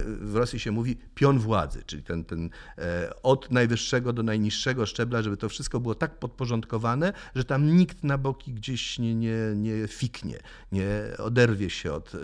[0.04, 5.22] w Rosji się mówi pion władzy, czyli ten, ten e, od najwyższego do najniższego szczebla,
[5.22, 9.88] żeby to wszystko było tak podporządkowane, że tam nikt na boki gdzieś nie, nie, nie
[9.88, 10.40] fiknie,
[10.72, 12.20] nie oderwie się od y,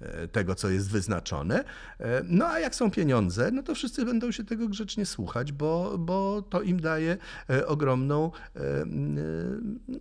[0.00, 1.64] e, tego, co jest wyznaczone.
[2.24, 6.42] No a jak są pieniądze, no to wszyscy będą się tego grzecznie słuchać, bo, bo
[6.42, 7.16] to im daje
[7.66, 8.30] ogromną,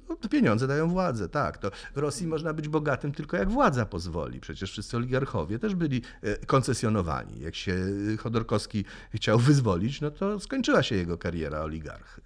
[0.10, 1.58] no, pieniądze dają władzę, tak.
[1.58, 4.40] To w Rosji można być bogatym tylko jak władza pozwoli.
[4.40, 7.42] Przecież wszyscy oligarchowie też byli e, koncesjonowani.
[7.42, 7.76] Jak się
[8.20, 12.22] Chodorkowski chciał wyzwolić, no to skończyła się jego kariera oligarchy.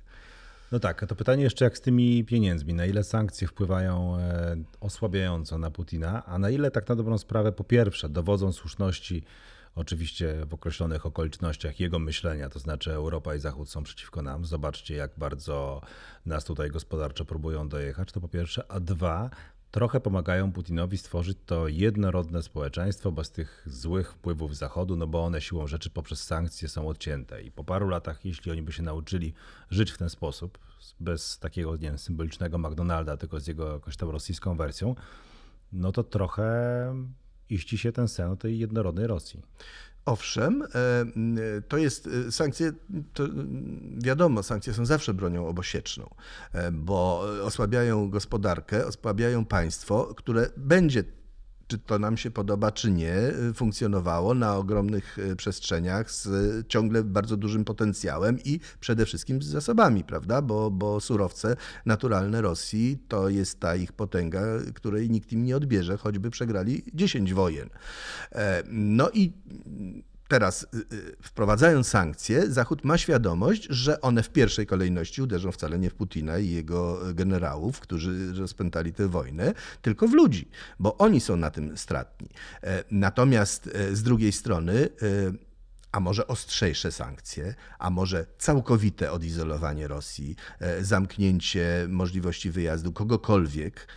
[0.72, 2.74] No tak, to pytanie jeszcze jak z tymi pieniędzmi.
[2.74, 7.52] Na ile sankcje wpływają e, osłabiająco na Putina, a na ile tak na dobrą sprawę
[7.52, 9.24] po pierwsze dowodzą słuszności
[9.76, 14.46] oczywiście w określonych okolicznościach jego myślenia, to znaczy Europa i Zachód są przeciwko nam.
[14.46, 15.82] Zobaczcie, jak bardzo
[16.26, 19.30] nas tutaj gospodarczo próbują dojechać, to po pierwsze, a dwa,
[19.76, 25.42] trochę pomagają Putinowi stworzyć to jednorodne społeczeństwo bez tych złych wpływów Zachodu, no bo one
[25.42, 27.42] siłą rzeczy poprzez sankcje są odcięte.
[27.42, 29.34] I po paru latach, jeśli oni by się nauczyli
[29.70, 30.60] żyć w ten sposób,
[31.00, 34.96] bez takiego, nie wiem, symbolicznego McDonalda, tylko z jego jakąś tam rosyjską wersją,
[35.72, 36.46] no to trochę
[37.50, 39.42] iści się ten sen o tej jednorodnej Rosji.
[40.06, 40.68] Owszem, e,
[41.68, 42.72] to jest e, sankcje,
[43.14, 43.24] to
[43.98, 46.10] wiadomo, sankcje są zawsze bronią obosieczną,
[46.54, 51.04] e, bo osłabiają gospodarkę, osłabiają państwo, które będzie
[51.68, 53.16] czy to nam się podoba, czy nie,
[53.54, 56.28] funkcjonowało na ogromnych e, przestrzeniach z
[56.68, 60.42] ciągle bardzo dużym potencjałem i przede wszystkim z zasobami, prawda?
[60.42, 64.42] Bo, bo surowce naturalne Rosji to jest ta ich potęga,
[64.74, 67.70] której nikt im nie odbierze, choćby przegrali 10 wojen.
[68.32, 69.34] E, no i
[70.28, 75.80] Teraz, y, y, wprowadzając sankcje, Zachód ma świadomość, że one w pierwszej kolejności uderzą wcale
[75.80, 81.22] nie w Putina i jego generałów, którzy rozpętali tę wojnę, tylko w ludzi, bo oni
[81.22, 82.30] są na tym stratni.
[82.64, 84.88] E, natomiast e, z drugiej strony, e,
[85.92, 90.36] a może ostrzejsze sankcje, a może całkowite odizolowanie Rosji,
[90.82, 93.88] zamknięcie możliwości wyjazdu kogokolwiek,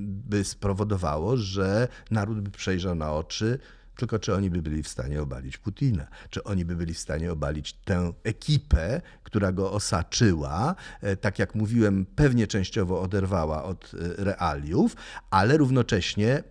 [0.00, 3.58] by spowodowało, że naród by przejrzał na oczy
[3.98, 6.06] tylko czy oni by byli w stanie obalić Putina?
[6.30, 11.54] Czy oni by byli w stanie obalić tę ekipę, która go osaczyła, e, tak jak
[11.54, 14.96] mówiłem, pewnie częściowo oderwała od e, realiów,
[15.30, 16.42] ale równocześnie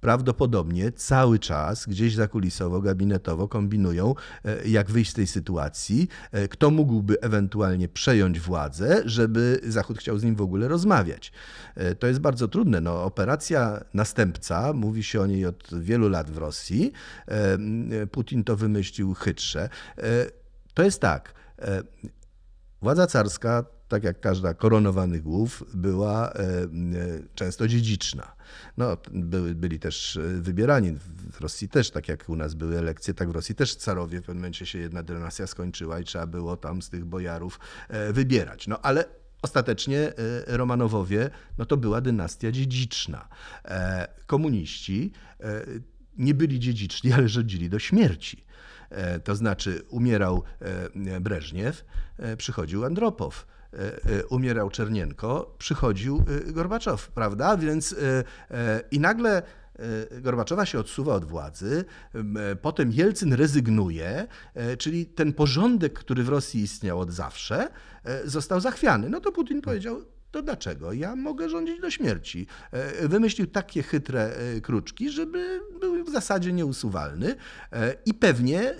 [0.00, 6.70] prawdopodobnie cały czas gdzieś zakulisowo, gabinetowo kombinują, e, jak wyjść z tej sytuacji, e, kto
[6.70, 11.32] mógłby ewentualnie przejąć władzę, żeby Zachód chciał z nim w ogóle rozmawiać.
[11.74, 12.80] E, to jest bardzo trudne.
[12.80, 16.92] No, operacja następca, mówi się o niej od wielu lat w Rosji.
[18.10, 19.68] Putin to wymyślił chytrze.
[20.74, 21.34] To jest tak.
[22.82, 26.32] Władza carska, tak jak każda koronowanych głów, była
[27.34, 28.36] często dziedziczna.
[28.76, 28.96] No,
[29.54, 30.92] byli też e, wybierani.
[31.32, 34.18] W Rosji też, tak jak u nas były elekcje, tak w Rosji też carowie.
[34.18, 38.12] W pewnym momencie się jedna dynastia skończyła i trzeba było tam z tych bojarów e,
[38.12, 38.66] wybierać.
[38.66, 39.04] No ale
[39.42, 40.12] Ostatecznie e,
[40.46, 43.28] Romanowowie no to była dynastia dziedziczna.
[44.26, 45.12] Komuniści
[46.18, 48.44] nie byli dziedziczni, ale rządzili do śmierci.
[49.24, 50.42] To znaczy umierał
[51.20, 51.84] Breżniew,
[52.36, 53.55] przychodził Andropow E, e,
[54.28, 57.56] umierał Czernienko, przychodził e, Gorbaczow, prawda?
[57.56, 57.94] Więc
[58.90, 59.42] i nagle
[60.20, 61.84] Gorbaczowa się odsuwa od władzy,
[62.62, 64.26] potem Jelcyn rezygnuje,
[64.78, 67.68] czyli ten porządek, który w Rosji istniał od zawsze,
[68.24, 69.10] został zachwiany.
[69.10, 70.92] No to Putin powiedział, to dlaczego?
[70.92, 72.46] Ja mogę rządzić do śmierci.
[72.72, 77.34] E, wymyślił takie chytre e, kruczki, żeby był w zasadzie nieusuwalny
[77.72, 78.74] e, i pewnie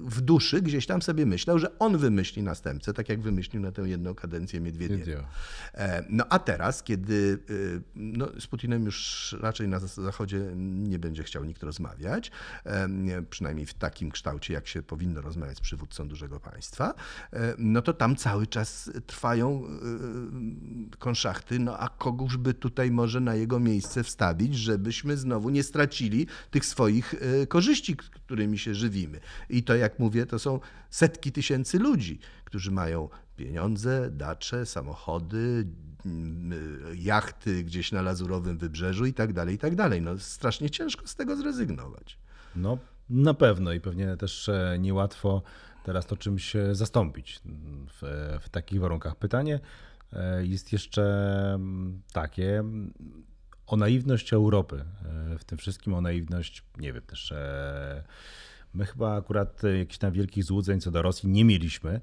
[0.00, 3.82] w duszy gdzieś tam sobie myślał, że on wymyśli następcę, tak jak wymyślił na tę
[3.82, 5.28] jedną kadencję Miedwiediewa.
[6.08, 7.38] No a teraz, kiedy
[7.94, 12.30] no, z Putinem już raczej na Zachodzie nie będzie chciał nikt rozmawiać,
[13.30, 16.94] przynajmniej w takim kształcie, jak się powinno rozmawiać z przywódcą dużego państwa,
[17.58, 19.64] no to tam cały czas trwają
[20.98, 26.26] konszachty, no a kogóż by tutaj może na jego miejsce wstawić, żebyśmy znowu nie stracili
[26.50, 29.20] tych swoich e, korzyści, którymi się żywimy.
[29.50, 30.60] I to, jak mówię, to są
[30.90, 35.66] setki tysięcy ludzi, którzy mają pieniądze, dacze, samochody,
[36.06, 40.02] e, jachty gdzieś na lazurowym wybrzeżu i tak dalej, i tak dalej.
[40.02, 42.18] No strasznie ciężko z tego zrezygnować.
[42.56, 42.78] No
[43.10, 45.42] na pewno i pewnie też e, niełatwo
[45.84, 47.40] teraz to czymś zastąpić
[47.88, 48.02] w,
[48.40, 49.16] w takich warunkach.
[49.16, 49.60] Pytanie,
[50.42, 51.02] jest jeszcze
[51.54, 52.64] mm, takie
[53.66, 54.84] o naiwność Europy
[55.34, 58.04] e, w tym wszystkim, o naiwność, nie wiem, też e,
[58.74, 62.00] my chyba akurat jakichś tam wielkich złudzeń co do Rosji nie mieliśmy,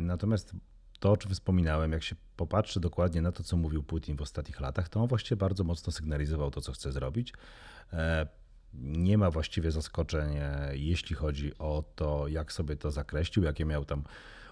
[0.00, 0.52] natomiast
[1.00, 4.60] to, o czym wspominałem, jak się popatrzy dokładnie na to, co mówił Putin w ostatnich
[4.60, 7.32] latach, to on właściwie bardzo mocno sygnalizował to, co chce zrobić.
[8.74, 10.38] Nie ma właściwie zaskoczeń,
[10.72, 14.04] jeśli chodzi o to, jak sobie to zakreślił, jakie miał tam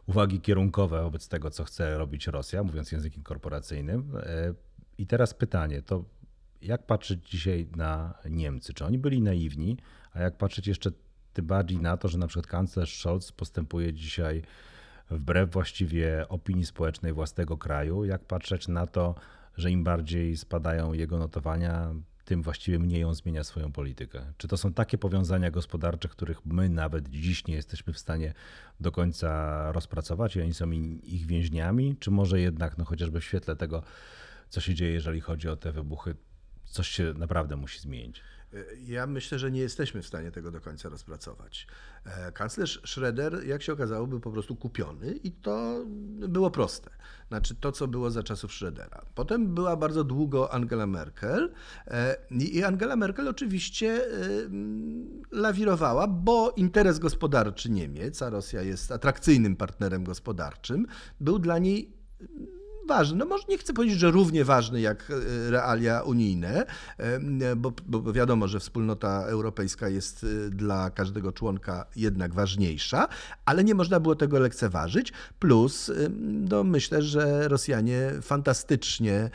[0.06, 4.16] uwagi kierunkowe wobec tego, co chce robić Rosja, mówiąc językiem korporacyjnym.
[4.16, 4.54] E,
[4.98, 6.04] I teraz pytanie, to
[6.62, 8.74] jak patrzeć dzisiaj na Niemcy?
[8.74, 9.76] Czy oni byli naiwni,
[10.12, 10.90] a jak patrzeć jeszcze
[11.32, 14.42] tym bardziej na to, że na przykład kanclerz Scholz postępuje dzisiaj
[15.10, 18.04] wbrew właściwie opinii społecznej własnego kraju?
[18.04, 19.14] Jak patrzeć na to,
[19.56, 21.94] że im bardziej spadają jego notowania,
[22.24, 24.32] tym właściwie mniej on zmienia swoją politykę.
[24.36, 28.34] Czy to są takie powiązania gospodarcze, których my nawet dziś nie jesteśmy w stanie
[28.80, 30.70] do końca rozpracować i oni są
[31.02, 33.82] ich więźniami, czy może jednak, no chociażby w świetle tego,
[34.48, 36.14] co się dzieje, jeżeli chodzi o te wybuchy,
[36.64, 38.22] coś się naprawdę musi zmienić?
[38.86, 41.66] Ja myślę, że nie jesteśmy w stanie tego do końca rozpracować.
[42.04, 45.84] E, kanclerz Schroeder, jak się okazało, był po prostu kupiony i to
[46.28, 46.90] było proste.
[47.28, 49.02] Znaczy to, co było za czasów Schroedera.
[49.14, 51.52] Potem była bardzo długo Angela Merkel
[51.86, 54.08] e, i Angela Merkel oczywiście e,
[55.30, 60.86] lawirowała, bo interes gospodarczy Niemiec, a Rosja jest atrakcyjnym partnerem gospodarczym,
[61.20, 61.92] był dla niej
[62.90, 63.18] ważny.
[63.18, 66.66] No może nie chcę powiedzieć, że równie ważny jak e, realia unijne,
[66.98, 73.08] e, bo, bo wiadomo, że wspólnota europejska jest e, dla każdego członka jednak ważniejsza,
[73.44, 75.12] ale nie można było tego lekceważyć.
[75.38, 75.92] Plus,
[76.50, 79.30] no myślę, że Rosjanie fantastycznie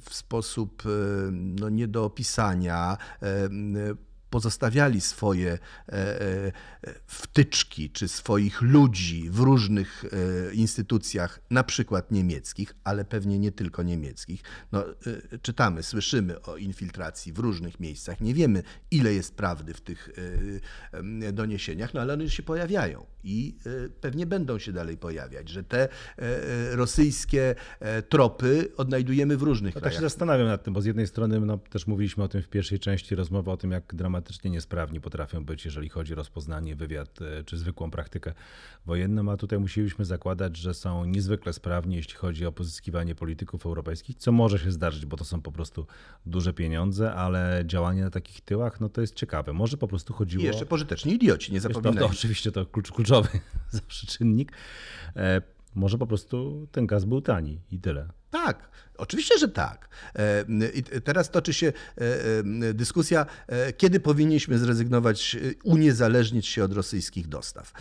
[0.00, 0.82] w sposób
[1.32, 2.96] no, nie do opisania
[4.32, 6.52] pozostawiali swoje e, e,
[7.06, 13.82] wtyczki czy swoich ludzi w różnych e, instytucjach, na przykład niemieckich, ale pewnie nie tylko
[13.82, 14.42] niemieckich.
[14.72, 14.84] No,
[15.42, 18.20] czytamy, słyszymy o infiltracji w różnych miejscach.
[18.20, 20.10] Nie wiemy, ile jest prawdy w tych
[21.32, 23.56] doniesieniach, no ale one się pojawiają i
[24.00, 25.88] pewnie będą się dalej pojawiać, że te
[26.72, 27.54] rosyjskie
[28.08, 29.94] tropy odnajdujemy w różnych no, krajach.
[29.94, 32.48] Tak się zastanawiam nad tym, bo z jednej strony no, też mówiliśmy o tym w
[32.48, 37.18] pierwszej części rozmowy, o tym, jak dramatycznie niesprawni potrafią być, jeżeli chodzi o rozpoznanie, wywiad
[37.22, 38.32] e, czy zwykłą praktykę
[38.86, 44.16] wojenną, a tutaj musieliśmy zakładać, że są niezwykle sprawni, jeśli chodzi o pozyskiwanie polityków europejskich,
[44.16, 45.86] co może się zdarzyć, bo to są po prostu
[46.26, 49.52] duże pieniądze, ale działanie na takich tyłach, no to jest ciekawe.
[49.52, 50.44] Może po prostu chodziło...
[50.44, 52.00] I jeszcze pożyteczni idioci, nie zapominajmy.
[52.00, 53.40] To, to oczywiście to klucz, kluczowy
[53.70, 54.52] zawsze czynnik.
[55.16, 55.42] E,
[55.74, 58.08] może po prostu ten gaz był tani i tyle.
[58.32, 59.88] Tak, oczywiście, że tak.
[60.16, 61.72] E, I teraz toczy się e,
[62.68, 63.26] e, dyskusja,
[63.76, 67.72] kiedy powinniśmy zrezygnować, uniezależnić się od rosyjskich dostaw.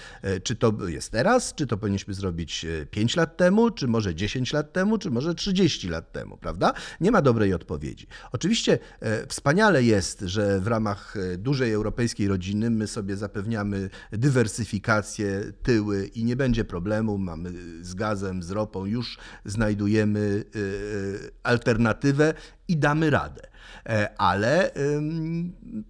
[0.43, 4.74] Czy to jest teraz, czy to powinniśmy zrobić 5 lat temu, czy może 10 lat
[4.74, 6.74] temu, czy może 30 lat temu, prawda?
[7.02, 8.08] Nie ma dobrej odpowiedzi.
[8.32, 8.80] Oczywiście
[9.28, 16.36] wspaniale jest, że w ramach dużej europejskiej rodziny my sobie zapewniamy dywersyfikację, tyły i nie
[16.36, 17.18] będzie problemu.
[17.18, 20.40] Mamy z gazem, z ropą, już znajdujemy
[21.43, 22.33] alternatywę
[22.67, 23.51] i damy radę.
[23.86, 24.72] E, ale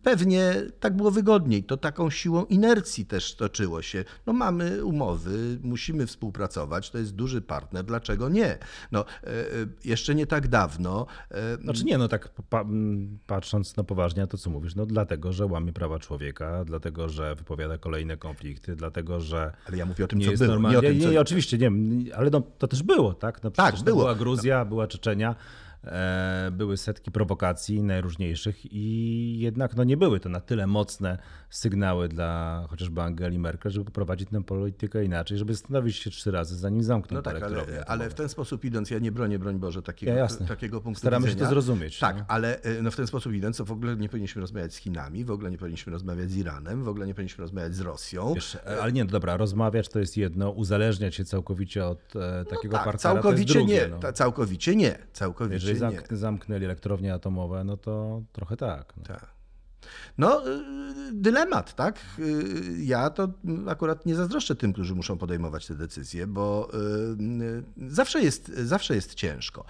[0.03, 1.63] pewnie tak było wygodniej.
[1.63, 4.03] To taką siłą inercji też toczyło się.
[4.25, 8.57] No mamy umowy, musimy współpracować, to jest duży partner, dlaczego nie?
[8.91, 9.33] No, e, e,
[9.85, 11.05] jeszcze nie tak dawno.
[11.61, 12.29] Znaczy nie, no tak
[13.27, 17.77] patrząc na poważnie to, co mówisz, no dlatego, że łamie prawa człowieka, dlatego, że wypowiada
[17.77, 20.53] kolejne konflikty, dlatego, że Ale ja mówię o tym, nie co jest było.
[20.53, 20.81] Normalnie.
[20.81, 21.11] Nie, tym, co...
[21.11, 21.71] nie, oczywiście, nie,
[22.15, 23.43] ale no, to też było, tak?
[23.43, 23.99] No, tak, było.
[23.99, 25.35] Była Gruzja, była Czeczenia.
[25.83, 31.17] E, były setki prowokacji najróżniejszych i jednak no, nie były to na tyle mocne
[31.49, 36.55] sygnały dla chociażby Angeli Merkel, żeby poprowadzić tę politykę inaczej, żeby zastanowić się trzy razy,
[36.55, 39.81] zanim zamkną no tak, ale, ale w ten sposób idąc, ja nie bronię, broń Boże,
[39.81, 41.39] takiego, ja, takiego punktu Staramy widzenia.
[41.39, 41.99] się to zrozumieć.
[41.99, 42.25] Tak, no.
[42.27, 45.25] ale e, no, w ten sposób idąc, to w ogóle nie powinniśmy rozmawiać z Chinami,
[45.25, 48.33] w ogóle nie powinniśmy rozmawiać z Iranem, w ogóle nie powinniśmy rozmawiać z Rosją.
[48.33, 52.45] Wiesz, e, ale nie, no dobra, rozmawiać to jest jedno, uzależniać się całkowicie od e,
[52.45, 54.13] takiego no tak, partnera całkowicie drugie, nie, no.
[54.13, 56.17] całkowicie nie, całkowicie Jeżeli nie.
[56.17, 58.93] zamknęli elektrownie atomowe, no to trochę tak.
[58.97, 59.03] No.
[59.03, 59.40] Tak.
[60.17, 60.61] No, y,
[61.11, 61.99] dylemat, tak?
[62.19, 63.33] Y, ja to
[63.67, 66.71] akurat nie zazdroszczę tym, którzy muszą podejmować te decyzje, bo
[67.79, 69.65] y, zawsze jest, zawsze jest ciężko.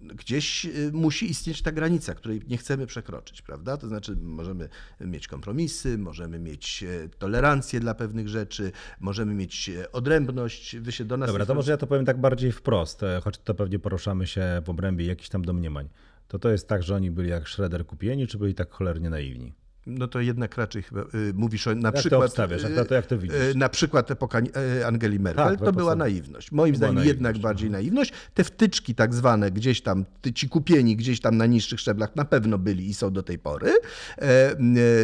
[0.00, 3.76] Gdzieś musi istnieć ta granica, której nie chcemy przekroczyć, prawda?
[3.76, 4.68] To znaczy, możemy
[5.00, 10.76] mieć kompromisy, możemy mieć e, tolerancję dla pewnych rzeczy, możemy mieć odrębność.
[10.76, 11.28] Wy się do nas.
[11.28, 14.62] Dobra, to może ja to powiem tak bardziej wprost, e, choć to pewnie poruszamy się
[14.64, 15.88] w obrębie jakichś tam domniemań
[16.30, 19.54] to to jest tak, że oni byli jak Shredder kupieni, czy byli tak cholernie naiwni?
[19.86, 22.20] No to jednak raczej chyba y, mówisz o na jak przykład.
[22.20, 23.36] To obstawiasz, jak to, jak to widzisz?
[23.36, 24.40] Y, na przykład epoka
[24.86, 26.52] Angeli Merkel tak, to była naiwność.
[26.52, 27.16] Moim zdaniem naiwność.
[27.16, 28.12] jednak bardziej naiwność.
[28.34, 30.04] Te wtyczki tak zwane gdzieś tam,
[30.34, 33.70] ci kupieni gdzieś tam na niższych szczeblach na pewno byli i są do tej pory.
[34.18, 34.56] E, e,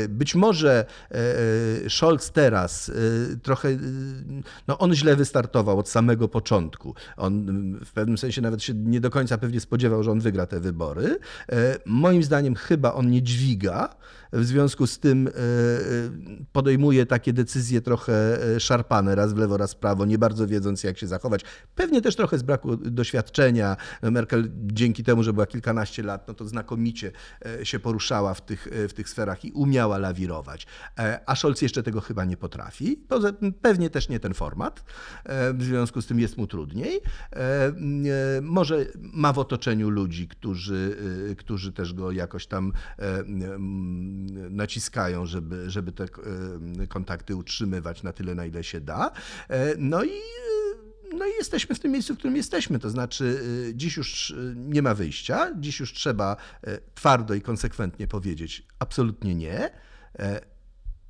[0.09, 2.93] być może e, Scholz teraz
[3.43, 3.69] trochę,
[4.69, 6.95] no on źle wystartował od samego początku.
[7.17, 7.47] On
[7.85, 11.19] w pewnym sensie nawet się nie do końca pewnie spodziewał, że on wygra te wybory.
[11.87, 13.97] Moim zdaniem chyba on nie dźwiga
[14.37, 15.35] w związku z tym e, e,
[16.53, 20.85] podejmuje takie decyzje trochę e, szarpane, raz w lewo, raz w prawo, nie bardzo wiedząc,
[20.85, 21.41] jak się zachować.
[21.75, 23.77] Pewnie też trochę z braku doświadczenia.
[24.03, 27.13] Merkel dzięki temu, że była kilkanaście lat, no to znakomicie
[27.63, 30.67] się poruszała w tych, w tych sferach i umiała lawirować.
[31.27, 33.01] A Scholz jeszcze tego chyba nie potrafi.
[33.63, 34.85] Pewnie też nie ten format.
[35.55, 37.01] W związku z tym jest mu trudniej.
[38.43, 40.97] Może ma w otoczeniu ludzi, którzy,
[41.39, 42.73] którzy też go jakoś tam
[44.51, 46.09] naciskają, żeby, żeby te e,
[46.87, 49.11] kontakty utrzymywać na tyle, na ile się da.
[49.49, 50.21] E, no i
[51.19, 52.79] no i jesteśmy w tym miejscu, w którym jesteśmy.
[52.79, 56.37] To znaczy, e, dziś już nie ma wyjścia, dziś już trzeba
[56.95, 59.71] twardo i konsekwentnie powiedzieć absolutnie nie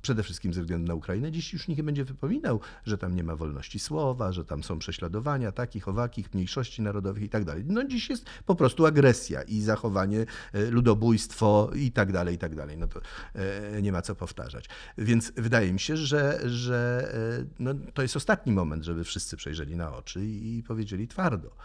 [0.07, 3.23] przede wszystkim ze względu na Ukrainę, dziś już nikt nie będzie wypominał, że tam nie
[3.23, 7.63] ma wolności słowa, że tam są prześladowania takich, owakich, mniejszości narodowych i tak dalej.
[7.67, 12.55] No dziś jest po prostu agresja i zachowanie, e, ludobójstwo i tak dalej, i tak
[12.55, 12.77] dalej.
[12.77, 13.01] No to
[13.35, 14.65] e, nie ma co powtarzać.
[14.97, 17.09] Więc wydaje mi się, że, że
[17.41, 21.55] e, no, to jest ostatni moment, żeby wszyscy przejrzeli na oczy i powiedzieli twardo,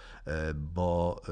[0.55, 1.23] bo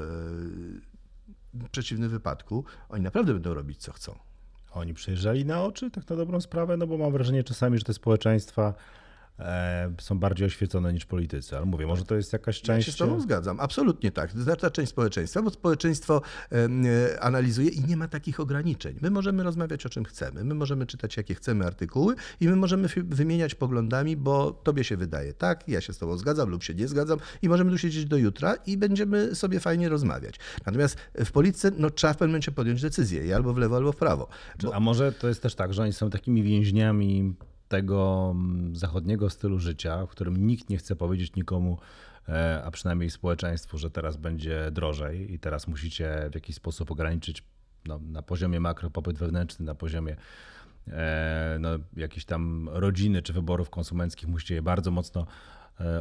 [1.55, 4.30] w przeciwnym wypadku oni naprawdę będą robić co chcą.
[4.75, 7.95] Oni przyjeżdżali na oczy, tak na dobrą sprawę, no bo mam wrażenie czasami, że te
[7.95, 8.75] społeczeństwa
[10.01, 11.57] są bardziej oświecone niż politycy.
[11.57, 12.87] Ale mówię, może to jest jakaś część...
[12.87, 14.31] Ja się z tobą zgadzam, absolutnie tak.
[14.31, 16.23] Znaczna część społeczeństwa, bo społeczeństwo
[16.53, 18.99] e, analizuje i nie ma takich ograniczeń.
[19.03, 22.89] My możemy rozmawiać o czym chcemy, my możemy czytać jakie chcemy artykuły i my możemy
[22.97, 26.89] wymieniać poglądami, bo tobie się wydaje tak, ja się z tobą zgadzam lub się nie
[26.89, 30.35] zgadzam i możemy tu siedzieć do jutra i będziemy sobie fajnie rozmawiać.
[30.67, 33.97] Natomiast w polityce no, trzeba w pewnym momencie podjąć decyzję, albo w lewo, albo w
[33.97, 34.29] prawo.
[34.63, 34.75] Bo...
[34.75, 37.35] A może to jest też tak, że oni są takimi więźniami
[37.71, 41.79] tego mm, zachodniego stylu życia, w którym nikt nie chce powiedzieć nikomu,
[42.29, 47.45] e, a przynajmniej społeczeństwu, że teraz będzie drożej i teraz musicie w jakiś sposób ograniczyć
[47.87, 50.17] no, na poziomie makro popyt wewnętrzny, na poziomie
[50.89, 55.27] e, no, jakiejś tam rodziny czy wyborów konsumenckich, musicie je bardzo mocno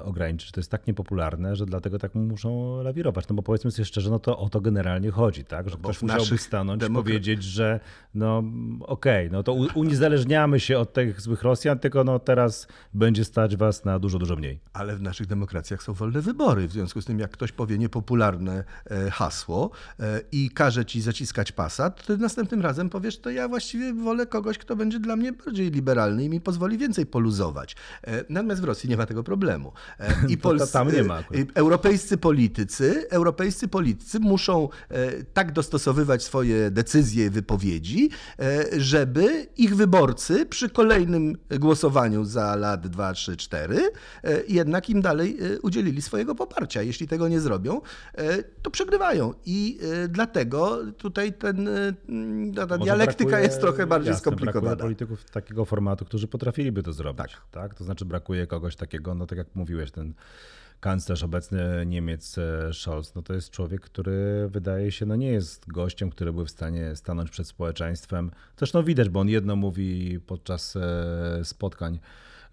[0.04, 0.52] ograniczyć.
[0.52, 3.28] To jest tak niepopularne, że dlatego tak muszą lawirować.
[3.28, 5.70] No bo powiedzmy sobie szczerze, no to o to generalnie chodzi, tak?
[5.70, 7.80] Że Bo ktoś musiałby stanąć i powiedzieć, że
[8.14, 8.44] no
[8.82, 13.86] okej, no to uniezależniamy się od tych złych Rosjan, tylko no teraz będzie stać was
[13.86, 14.60] na dużo, dużo mniej.
[14.74, 16.68] Ale w naszych demokracjach są wolne wybory.
[16.68, 21.52] W związku z tym, jak ktoś powie niepopularne e, hasło e, i każe ci zaciskać
[21.52, 25.34] pasa, to ty następnym razem powiesz, to ja właściwie wolę kogoś, kto będzie dla mnie
[25.34, 27.76] bardziej liberalny i mi pozwoli więcej poluzować.
[28.04, 29.69] E, Natomiast w Rosji nie ma tego problemu.
[30.00, 31.24] E, I ta- tam nie ma
[31.56, 38.10] Europejscy politycy, europejscy politycy muszą e, tak dostosowywać swoje decyzje i wypowiedzi,
[38.40, 43.78] e, żeby ich wyborcy przy kolejnym głosowaniu za lat 2, 3, 4
[44.24, 46.82] e, jednak im dalej e, udzielili swojego poparcia.
[46.82, 47.82] Jeśli tego nie zrobią,
[48.62, 49.34] to przegrywają.
[49.46, 51.94] I dlatego tutaj ten, e,
[52.56, 54.62] ta, ta dialektyka brakuje- jest trochę bardziej jasne, skomplikowana.
[54.76, 57.18] Brakuje polityków takiego formatu, którzy potrafiliby to zrobić.
[57.18, 57.30] Tak.
[57.52, 57.74] Tak.
[57.74, 60.14] To znaczy brakuje kogoś takiego, no tak jak mówiłeś, ten
[60.80, 65.68] kanclerz obecny Niemiec e, Scholz, no to jest człowiek, który wydaje się, no nie jest
[65.72, 68.32] gościem, który był w stanie stanąć przed społeczeństwem.
[68.58, 72.00] Zresztą widać, bo on jedno mówi podczas e, spotkań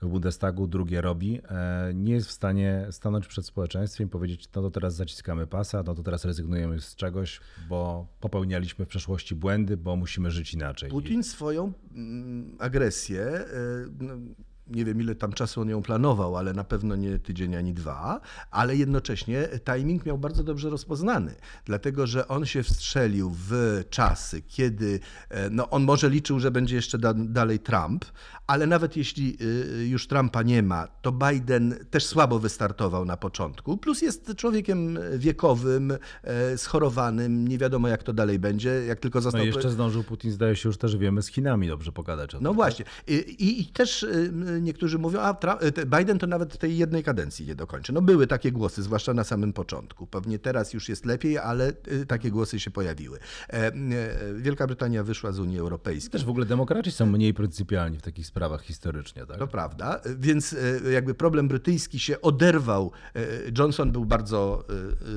[0.03, 1.41] w Bundestagu, drugie robi.
[1.51, 5.83] E, Nie jest w stanie stanąć przed społeczeństwem i powiedzieć, no to teraz zaciskamy pasa,
[5.87, 10.91] no to teraz rezygnujemy z czegoś, bo popełnialiśmy w przeszłości błędy, bo musimy żyć inaczej.
[10.91, 13.45] Putin swoją mm, agresję,
[14.01, 14.15] no,
[14.67, 18.21] nie wiem ile tam czasu on ją planował, ale na pewno nie tydzień ani dwa,
[18.51, 25.01] ale jednocześnie timing miał bardzo dobrze rozpoznany, dlatego że on się wstrzelił w czasy, kiedy
[25.29, 28.05] e, no, on może liczył, że będzie jeszcze da, dalej Trump,
[28.47, 29.37] ale nawet jeśli
[29.81, 34.99] y, już Trumpa nie ma, to Biden też słabo wystartował na początku, plus jest człowiekiem
[35.17, 35.93] wiekowym,
[36.23, 39.43] e, schorowanym, nie wiadomo jak to dalej będzie, jak tylko No został...
[39.43, 42.45] i jeszcze zdążył Putin, zdaje się, już też wiemy, z Chinami dobrze pogadać o tym.
[42.45, 42.85] No właśnie.
[43.07, 44.07] I, i, I też
[44.61, 45.37] niektórzy mówią, a
[45.99, 47.93] Biden to nawet tej jednej kadencji nie dokończy.
[47.93, 50.07] No były takie głosy, zwłaszcza na samym początku.
[50.07, 53.19] Pewnie teraz już jest lepiej, ale y, takie głosy się pojawiły.
[53.19, 53.73] E, e,
[54.35, 56.11] Wielka Brytania wyszła z Unii Europejskiej.
[56.11, 59.39] Też w ogóle demokraci są mniej pryncypialni w takich sprawach historycznie, tak?
[59.39, 62.93] To prawda, więc e, jakby problem brytyjski się oderwał.
[63.59, 64.65] Johnson był bardzo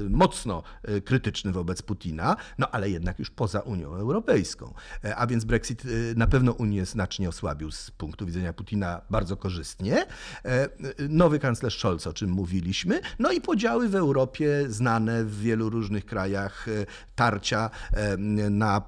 [0.09, 0.63] mocno
[1.05, 4.73] krytyczny wobec Putina, no ale jednak już poza Unią Europejską.
[5.15, 5.83] A więc Brexit
[6.15, 10.05] na pewno Unię znacznie osłabił z punktu widzenia Putina bardzo korzystnie.
[10.45, 10.69] E,
[11.09, 16.05] Nowy kanclerz Scholz, o czym mówiliśmy, no i podziały w Europie znane w wielu różnych
[16.05, 18.17] krajach, e, tarcia e,
[18.49, 18.81] na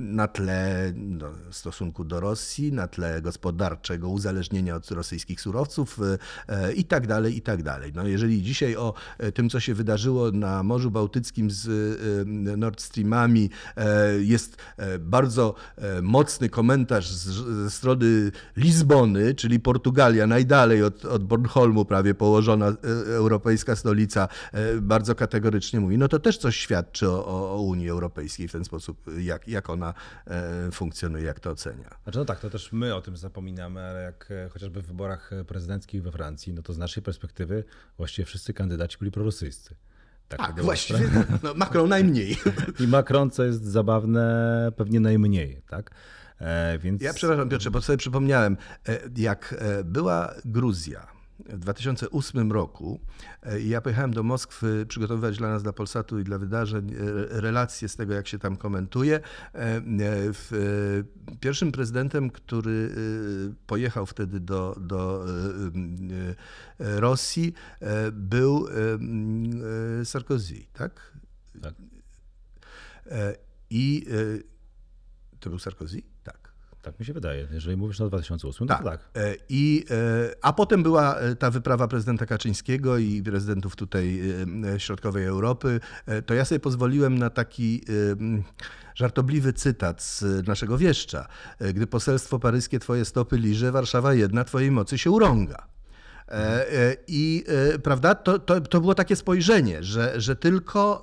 [0.00, 5.98] na tle no, stosunku do Rosji, na tle gospodarczego uzależnienia od rosyjskich surowców
[6.48, 7.92] e, i tak dalej, i tak dalej.
[7.94, 12.80] No, jeżeli dzisiaj o e, tym, co się wydarzyło na Morzu Bałtyckim z e, Nord
[12.80, 13.50] Streamami
[14.20, 14.56] jest
[14.98, 15.54] bardzo
[16.02, 22.72] mocny komentarz ze strony Lizbony, czyli Portugalia, najdalej od, od Bornholmu prawie położona
[23.06, 24.28] europejska stolica,
[24.82, 28.98] bardzo kategorycznie mówi, no to też coś świadczy o, o Unii Europejskiej w ten sposób,
[29.18, 29.89] jak, jak ona
[30.26, 31.90] e, funkcjonuje, jak to ocenia.
[32.02, 35.32] Znaczy, no tak, to też my o tym zapominamy, ale jak e, chociażby w wyborach
[35.32, 37.64] e, prezydenckich we Francji, no to z naszej perspektywy
[37.96, 39.74] właściwie wszyscy kandydaci byli prorosyjscy.
[40.28, 41.10] Tak, była właściwie
[41.42, 42.36] no, Macron najmniej.
[42.80, 45.90] I Macron, co jest zabawne, pewnie najmniej, tak?
[46.40, 47.02] E, więc...
[47.02, 48.56] Ja przepraszam Piotrze, bo sobie przypomniałem,
[49.16, 51.19] jak była Gruzja
[51.52, 53.00] w 2008 roku,
[53.42, 56.96] e, ja pojechałem do Moskwy przygotowywać dla nas, dla Polsatu i dla wydarzeń e,
[57.40, 59.20] relacje z tego, jak się tam komentuje.
[59.54, 59.82] E,
[61.40, 62.90] Pierwszym prezydentem, który
[63.66, 65.24] pojechał wtedy do, do
[66.78, 67.54] Rosji,
[68.12, 68.66] był
[70.04, 71.12] Sarkozy, tak?
[71.62, 71.74] Tak.
[73.70, 74.06] I
[75.40, 76.02] to był Sarkozy?
[76.82, 76.90] Tak.
[76.90, 77.48] Tak mi się wydaje.
[77.52, 78.84] Jeżeli mówisz o 2008, no Tak.
[78.84, 79.00] to tak.
[79.14, 79.94] E, I, e,
[80.42, 84.20] a potem była e, ta wyprawa prezydenta Kaczyńskiego i prezydentów tutaj
[84.78, 85.80] środkowej Europy.
[86.26, 87.84] To ja sobie pozwoliłem na taki
[88.94, 91.28] żartobliwy cytat z naszego wieszcza.
[91.74, 95.66] Gdy poselstwo paryskie twoje stopy liże, Warszawa jedna twojej mocy się urąga.
[97.08, 97.44] I
[97.82, 101.02] prawda, to, to, to było takie spojrzenie, że, że tylko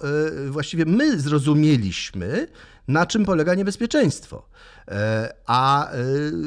[0.50, 2.48] właściwie my zrozumieliśmy,
[2.88, 4.50] na czym polega niebezpieczeństwo.
[4.88, 5.98] E, A e,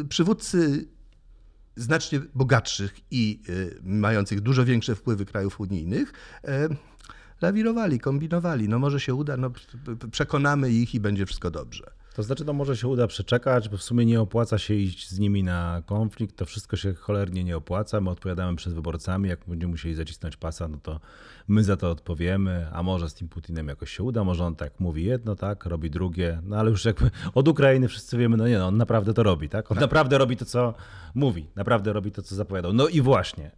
[0.08, 0.88] przywódcy
[1.76, 6.12] znacznie bogatszych i y, mających dużo większe wpływy krajów unijnych
[6.44, 6.68] e,
[7.40, 8.68] lawirowali, kombinowali.
[8.68, 9.50] No może się uda, no,
[10.10, 11.90] przekonamy ich i będzie wszystko dobrze.
[12.14, 15.18] To znaczy, to może się uda przeczekać, bo w sumie nie opłaca się iść z
[15.18, 18.00] nimi na konflikt, to wszystko się cholernie nie opłaca.
[18.00, 21.00] My odpowiadamy przed wyborcami, jak będziemy musieli zacisnąć pasa, no to
[21.48, 24.80] my za to odpowiemy, a może z tym Putinem jakoś się uda, może on tak
[24.80, 28.58] mówi jedno, tak, robi drugie, no ale już jakby od Ukrainy wszyscy wiemy, no nie,
[28.58, 29.72] no on naprawdę to robi, tak?
[29.72, 30.74] On naprawdę robi to, co
[31.14, 32.72] mówi, naprawdę robi to, co zapowiadał.
[32.72, 33.50] No i właśnie,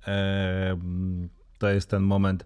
[1.59, 2.44] to jest ten moment,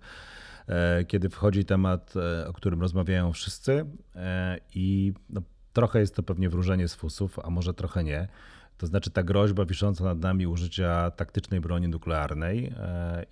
[0.68, 3.86] e, kiedy wchodzi temat, e, o którym rozmawiają wszyscy
[4.16, 5.42] e, i no,
[5.76, 8.28] trochę jest to pewnie wróżenie z fusów, a może trochę nie.
[8.78, 12.74] To znaczy ta groźba wisząca nad nami użycia taktycznej broni nuklearnej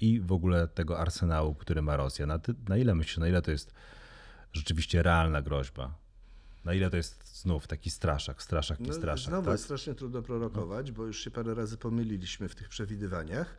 [0.01, 2.27] i w ogóle tego arsenału, który ma Rosja.
[2.27, 3.75] Na, na ile myślisz, na ile to jest
[4.53, 5.95] rzeczywiście realna groźba?
[6.65, 9.29] Na ile to jest znów taki straszak, straszak i no, straszak?
[9.29, 9.53] Znowu tak?
[9.53, 13.57] jest strasznie trudno prorokować, bo już się parę razy pomyliliśmy w tych przewidywaniach.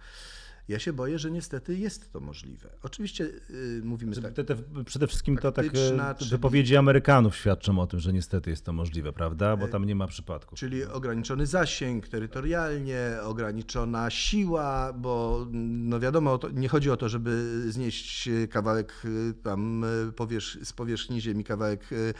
[0.67, 2.69] Ja się boję, że niestety jest to możliwe.
[2.83, 4.33] Oczywiście yy, mówimy tak.
[4.33, 4.55] Te, te,
[4.85, 8.73] przede wszystkim to tak Taktyczna, e, wypowiedzi Amerykanów świadczą o tym, że niestety jest to
[8.73, 9.57] możliwe, prawda?
[9.57, 10.59] Bo tam nie ma przypadków.
[10.59, 18.29] Czyli ograniczony zasięg terytorialnie, ograniczona siła, bo no wiadomo, nie chodzi o to, żeby znieść
[18.49, 22.13] kawałek y, tam y, powierz, z powierzchni Ziemi, kawałek y,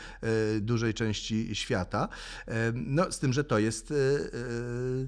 [0.60, 2.08] dużej części świata.
[2.74, 3.94] No z tym, że to jest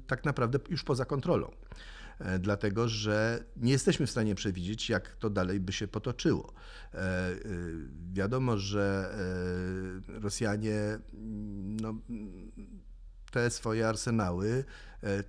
[0.07, 1.51] tak naprawdę już poza kontrolą.
[2.19, 6.53] E, dlatego że nie jesteśmy w stanie przewidzieć, jak to dalej by się potoczyło.
[6.95, 7.37] E, e,
[8.13, 9.15] wiadomo, że
[10.09, 10.99] Rosjanie
[11.83, 11.95] no,
[13.31, 14.65] te swoje arsenały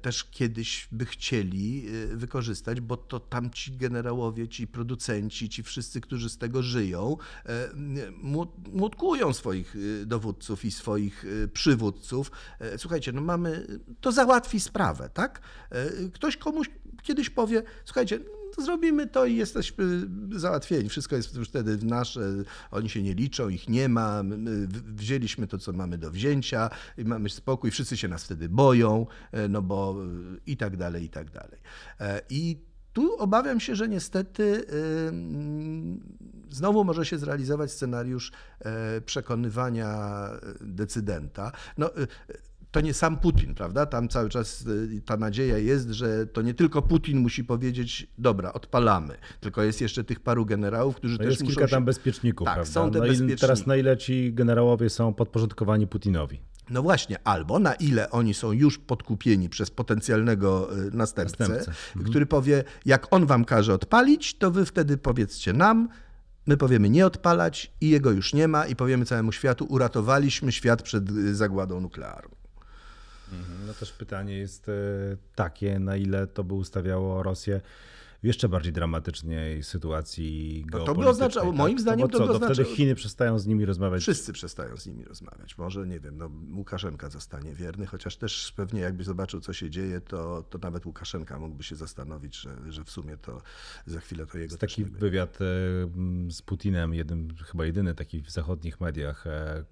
[0.02, 6.30] też kiedyś by chcieli wykorzystać, bo to tam ci generałowie, ci producenci, ci wszyscy, którzy
[6.30, 7.18] z tego żyją,
[8.72, 9.76] młotkują swoich
[10.06, 12.32] dowódców i swoich przywódców.
[12.78, 15.42] Słuchajcie, no mamy, to załatwi sprawę, tak?
[16.14, 16.70] Ktoś komuś
[17.04, 18.20] kiedyś powie, słuchajcie,
[18.58, 19.86] zrobimy to i jesteśmy
[20.32, 20.90] załatwieni.
[20.90, 22.22] Wszystko jest już wtedy nasze,
[22.72, 24.24] oni się nie liczą, ich nie ma.
[24.24, 27.72] My wzięliśmy to, co mamy do wzięcia i mamy spokój.
[27.72, 29.96] Wszyscy się nas wtedy boją, e, no bo
[30.46, 31.60] i tak dalej, i tak dalej.
[32.00, 32.58] E, I
[32.94, 34.66] tu obawiam się, że niestety
[36.52, 40.30] znowu może się zrealizować scenariusz e, przekonywania
[40.62, 41.52] decydenta.
[41.78, 41.90] No,
[42.72, 43.86] to nie sam Putin, prawda?
[43.86, 48.54] Tam cały czas y, ta nadzieja jest, że to nie tylko Putin musi powiedzieć, dobra,
[48.54, 51.72] odpalamy, tylko jest jeszcze tych paru generałów, którzy no też jest muszą kilka się...
[51.72, 52.72] tam bezpieczników, tak, prawda?
[52.72, 53.34] są te no bezpieczniki.
[53.34, 56.40] I teraz na ile ci generałowie są podporządkowani Putinowi?
[56.70, 61.72] No właśnie, albo na ile oni są już podkupieni przez potencjalnego y, następcę, Następcę.
[61.72, 62.10] Mhm.
[62.10, 65.90] który powie, jak on wam każe odpalić, to wy wtedy powiedzcie nam,
[66.46, 70.82] My powiemy nie odpalać i jego już nie ma i powiemy całemu światu, uratowaliśmy świat
[70.82, 72.39] przed y, zagładą nuklearną.
[73.34, 73.68] Mhm.
[73.68, 74.74] No też pytanie jest e,
[75.36, 77.62] takie, na ile to by ustawiało Rosję
[78.24, 81.58] w jeszcze bardziej dramatycznej sytuacji no to by oznaczało, tak?
[81.58, 82.76] moim zdaniem no to co, by no wtedy oznaczało...
[82.76, 84.02] Chiny przestają z nimi rozmawiać.
[84.02, 85.58] Wszyscy przestają z nimi rozmawiać.
[85.58, 90.02] Może, nie wiem, no, Łukaszenka zostanie wierny, chociaż też pewnie jakby zobaczył, co się dzieje,
[90.02, 93.42] to, to nawet Łukaszenka mógłby się zastanowić, że, że w sumie to
[93.86, 95.46] za chwilę to jego jest taki wywiad e,
[96.32, 99.64] z Putinem, jednym, chyba jedyny taki w zachodnich mediach, e,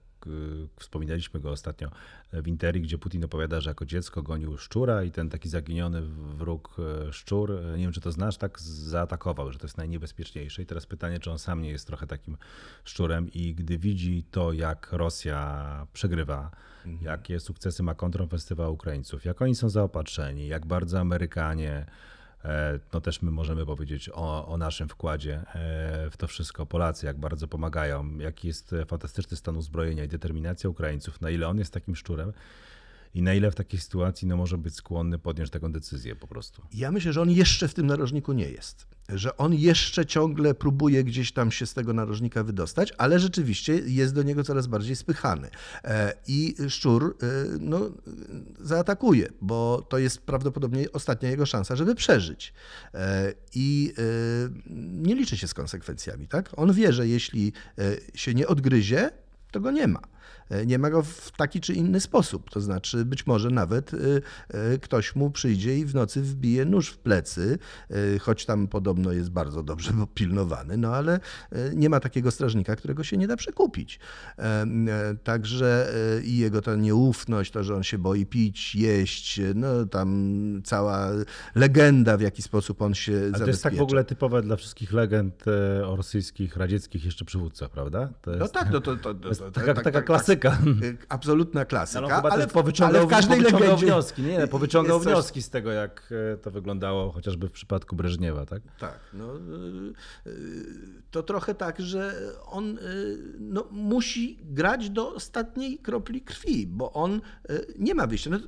[0.80, 1.92] Wspominaliśmy go ostatnio
[2.34, 6.02] w Interi, gdzie Putin opowiada, że jako dziecko gonił szczura i ten taki zaginiony
[6.38, 10.62] wróg e, szczur, e, nie wiem czy to znasz, tak zaatakował, że to jest najniebezpieczniejsze.
[10.62, 12.38] I teraz pytanie, czy on sam nie jest trochę takim
[12.84, 16.52] szczurem i gdy widzi to, jak Rosja przegrywa,
[16.86, 17.06] mhm.
[17.06, 21.86] jakie sukcesy ma kontrofestywa Ukraińców, jak oni są zaopatrzeni, jak bardzo Amerykanie
[22.94, 26.66] no też my możemy powiedzieć o, o, naszym wkładzie e, w to wszystko.
[26.66, 31.58] Polacy jak bardzo pomagają, jaki jest fantastyczny stan uzbrojenia i determinacja Ukraińców, na ile on
[31.58, 32.34] jest takim szczurem
[33.18, 36.62] i na ile w takiej sytuacji no, może być skłonny podjąć taką decyzję po prostu.
[36.74, 41.04] Ja myślę, że on jeszcze w tym narożniku nie jest że on jeszcze ciągle próbuje
[41.04, 45.50] gdzieś tam się z tego narożnika wydostać, ale rzeczywiście jest do niego coraz bardziej spychany.
[45.84, 47.26] E, I szczur e,
[47.60, 47.92] no,
[48.60, 52.54] zaatakuje, bo to jest prawdopodobnie ostatnia jego szansa, żeby przeżyć.
[52.94, 53.94] E, I
[54.92, 56.28] nie liczy się z konsekwencjami.
[56.28, 56.50] Tak?
[56.56, 57.54] On wie, że jeśli
[58.14, 59.10] się nie odgryzie,
[59.52, 60.02] to go nie ma.
[60.50, 62.50] E, nie ma go w taki czy inny sposób.
[62.50, 63.98] To znaczy, być może nawet e,
[64.50, 67.58] e, ktoś mu przyjdzie i w nocy wbije nóż w plecy,
[68.22, 71.20] choć tam podobno jest bardzo dobrze pilnowany, no ale
[71.76, 74.00] nie ma takiego strażnika, którego się nie da przekupić.
[75.24, 75.94] Także
[76.24, 81.10] i jego ta nieufność, to, że on się boi pić, jeść, no tam cała
[81.56, 83.46] legenda, w jaki sposób on się zabezpiecza.
[83.46, 85.46] to jest tak w ogóle typowe dla wszystkich legend
[85.86, 88.10] o rosyjskich, radzieckich jeszcze przywódcach, prawda?
[88.22, 90.86] To jest, no tak, no to, to, to, to taka, tak, taka tak, klasyka klasyka.
[90.86, 92.02] Y, absolutna klasyka.
[92.02, 95.08] No, ale, ale, powyciągał, ale w każdej powyciągał legendzie wnioski, nie, powyciągał coś...
[95.08, 98.62] wnioski z tego, jak e, to wyglądało chociażby w przypadku Breżniewa, tak?
[98.80, 99.00] Tak.
[99.14, 100.66] No, y, y,
[101.12, 102.16] to trochę tak, że
[102.46, 102.78] on
[103.40, 107.22] no, musi grać do ostatniej kropli krwi, bo on
[107.80, 108.30] nie ma wyjścia.
[108.30, 108.40] No,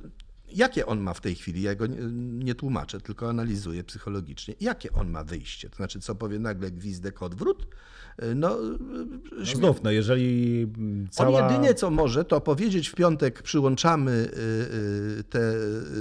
[0.52, 1.98] jakie on ma w tej chwili, ja go nie,
[2.44, 5.70] nie tłumaczę, tylko analizuję psychologicznie, jakie on ma wyjście?
[5.70, 7.66] To znaczy, co powie nagle gwizdek odwrót?
[8.34, 8.56] No,
[9.38, 10.66] no znów, no jeżeli
[11.10, 11.46] cała...
[11.46, 15.40] On jedynie co może, to powiedzieć w piątek przyłączamy y, y, te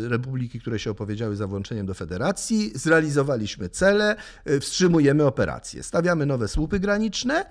[0.09, 4.15] republiki, które się opowiedziały za włączeniem do federacji, zrealizowaliśmy cele,
[4.49, 7.45] y, wstrzymujemy operacje, stawiamy nowe słupy graniczne,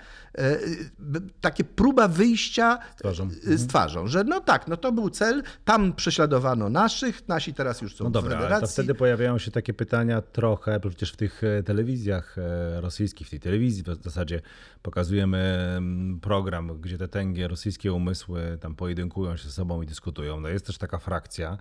[1.41, 3.29] takie próba wyjścia z twarzą.
[3.31, 7.97] z twarzą, że no tak, no to był cel, tam prześladowano naszych, nasi teraz już
[7.97, 8.55] są no dobra, w federacji.
[8.55, 13.27] Ale to wtedy pojawiają się takie pytania trochę, przecież w tych e, telewizjach e, rosyjskich,
[13.27, 14.41] w tej telewizji w zasadzie
[14.83, 15.81] pokazujemy
[16.23, 20.41] program, gdzie te tęgie rosyjskie umysły tam pojedynkują się ze sobą i dyskutują.
[20.41, 21.59] No jest też taka frakcja,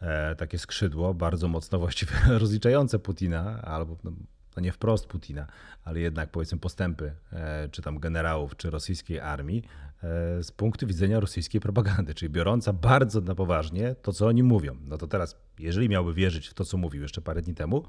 [0.00, 4.12] e, takie skrzydło, bardzo mocno właściwie rozliczające Putina, albo no,
[4.56, 5.46] no nie wprost Putina,
[5.84, 9.62] ale jednak powiedzmy postępy, e, czy tam generałów, czy rosyjskiej armii
[10.02, 14.76] e, z punktu widzenia rosyjskiej propagandy, czyli biorąca bardzo na poważnie to, co oni mówią.
[14.86, 17.84] No to teraz, jeżeli miałby wierzyć w to, co mówił jeszcze parę dni temu,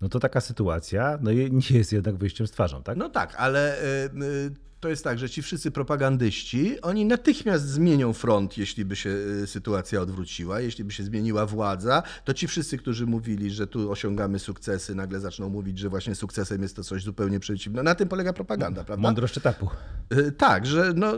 [0.00, 2.96] no to taka sytuacja no nie jest jednak wyjściem z twarzą, tak?
[2.96, 8.58] No tak, ale y, to jest tak, że ci wszyscy propagandyści, oni natychmiast zmienią front,
[8.58, 13.06] jeśli by się y, sytuacja odwróciła, jeśli by się zmieniła władza, to ci wszyscy, którzy
[13.06, 17.40] mówili, że tu osiągamy sukcesy, nagle zaczną mówić, że właśnie sukcesem jest to coś zupełnie
[17.40, 17.82] przeciwnego.
[17.82, 19.02] Na tym polega propaganda, prawda?
[19.02, 19.68] Mądrość etapu.
[20.38, 21.12] Tak, że no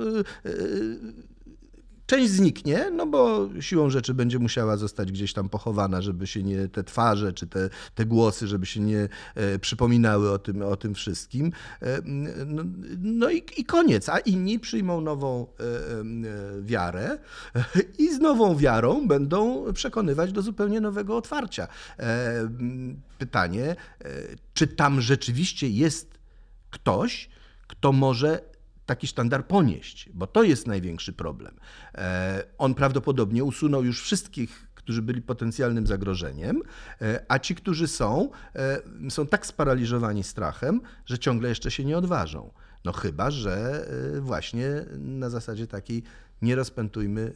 [2.09, 6.69] Część zniknie, no bo siłą rzeczy będzie musiała zostać gdzieś tam pochowana, żeby się nie
[6.69, 10.95] te twarze czy te, te głosy, żeby się nie e, przypominały o tym, o tym
[10.95, 11.53] wszystkim.
[11.83, 12.03] E,
[12.47, 12.63] no,
[12.99, 17.19] no i, i, koniec, a inni przyjmą nową e, e wiarę
[17.99, 21.69] i z nową wiarą będą przekonywać do zupełnie nowego otwarcia.
[21.99, 22.49] E,
[23.19, 24.09] pytanie, e,
[24.55, 26.19] czy tam rzeczywiście jest
[26.71, 27.29] ktoś,
[27.67, 28.48] kto może
[28.89, 31.55] taki sztandar ponieść, bo to jest największy problem.
[31.95, 36.63] E, on prawdopodobnie usunął już wszystkich którzy byli potencjalnym zagrożeniem,
[37.03, 41.99] e, a ci, którzy są, e, są tak sparaliżowani strachem, że ciągle jeszcze się nie
[41.99, 42.51] odważą.
[42.85, 43.87] No chyba, że
[44.21, 46.03] właśnie na zasadzie takiej
[46.43, 47.33] nie rozpętujmy.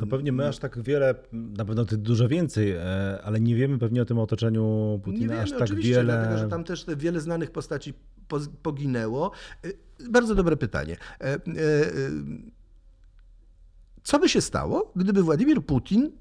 [0.00, 2.74] No pewnie my aż tak wiele, na pewno ty dużo więcej,
[3.24, 6.04] ale nie wiemy pewnie o tym otoczeniu Putina nie wiemy, aż tak wiele.
[6.04, 7.94] Dlatego, że tam też wiele znanych postaci
[8.62, 9.30] poginęło.
[10.10, 10.96] Bardzo dobre pytanie.
[11.20, 11.40] E, e, e,
[14.02, 16.12] co by się stało, gdyby Władimir Putin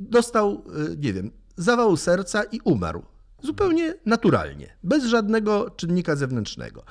[0.00, 0.64] dostał,
[0.98, 3.02] nie wiem, zawału serca i umarł?
[3.42, 6.84] Zupełnie naturalnie, bez żadnego czynnika zewnętrznego.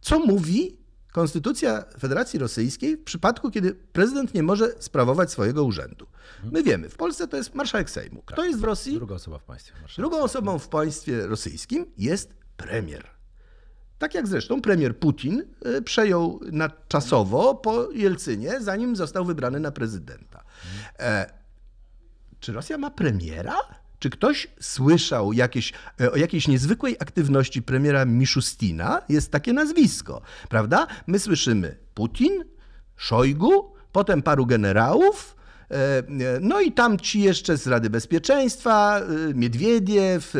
[0.00, 6.06] Co mówi Konstytucja Federacji Rosyjskiej w przypadku, kiedy prezydent nie może sprawować swojego urzędu?
[6.52, 8.22] My wiemy, w Polsce to jest marszałek Sejmu.
[8.26, 8.94] Kto tak, jest w Rosji?
[8.94, 9.72] Druga osoba w państwie.
[9.96, 13.06] Drugą osobą w państwie rosyjskim jest premier.
[14.04, 19.70] Tak jak zresztą premier Putin e, przejął na czasowo po Jelcynie, zanim został wybrany na
[19.70, 20.44] prezydenta.
[20.98, 21.30] E,
[22.40, 23.54] czy Rosja ma premiera?
[23.98, 29.02] Czy ktoś słyszał jakieś, e, o jakiejś niezwykłej aktywności premiera Miszustina?
[29.08, 30.86] Jest takie nazwisko, prawda?
[31.06, 32.44] My słyszymy Putin,
[32.96, 35.36] Szojgu, potem paru generałów,
[36.40, 40.34] no i tam ci jeszcze z Rady Bezpieczeństwa, e, Miedwiediew,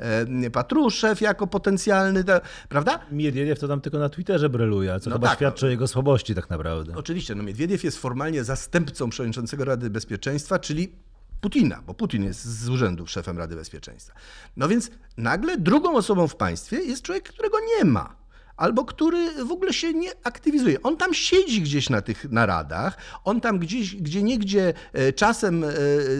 [0.00, 2.24] e, Patruszew jako potencjalny,
[2.68, 2.98] prawda?
[3.12, 6.34] Miedwiediew to tam tylko na Twitterze bryluje, co no chyba tak, świadczy o jego słabości
[6.34, 6.92] tak naprawdę.
[6.96, 10.92] Oczywiście, no Miedwiediew jest formalnie zastępcą przewodniczącego Rady Bezpieczeństwa, czyli
[11.40, 14.14] Putina, bo Putin jest z urzędu szefem Rady Bezpieczeństwa.
[14.56, 18.17] No więc nagle drugą osobą w państwie jest człowiek, którego nie ma
[18.58, 20.82] albo który w ogóle się nie aktywizuje.
[20.82, 25.68] On tam siedzi gdzieś na tych naradach, on tam gdzieś, gdzie niegdzie e, czasem e,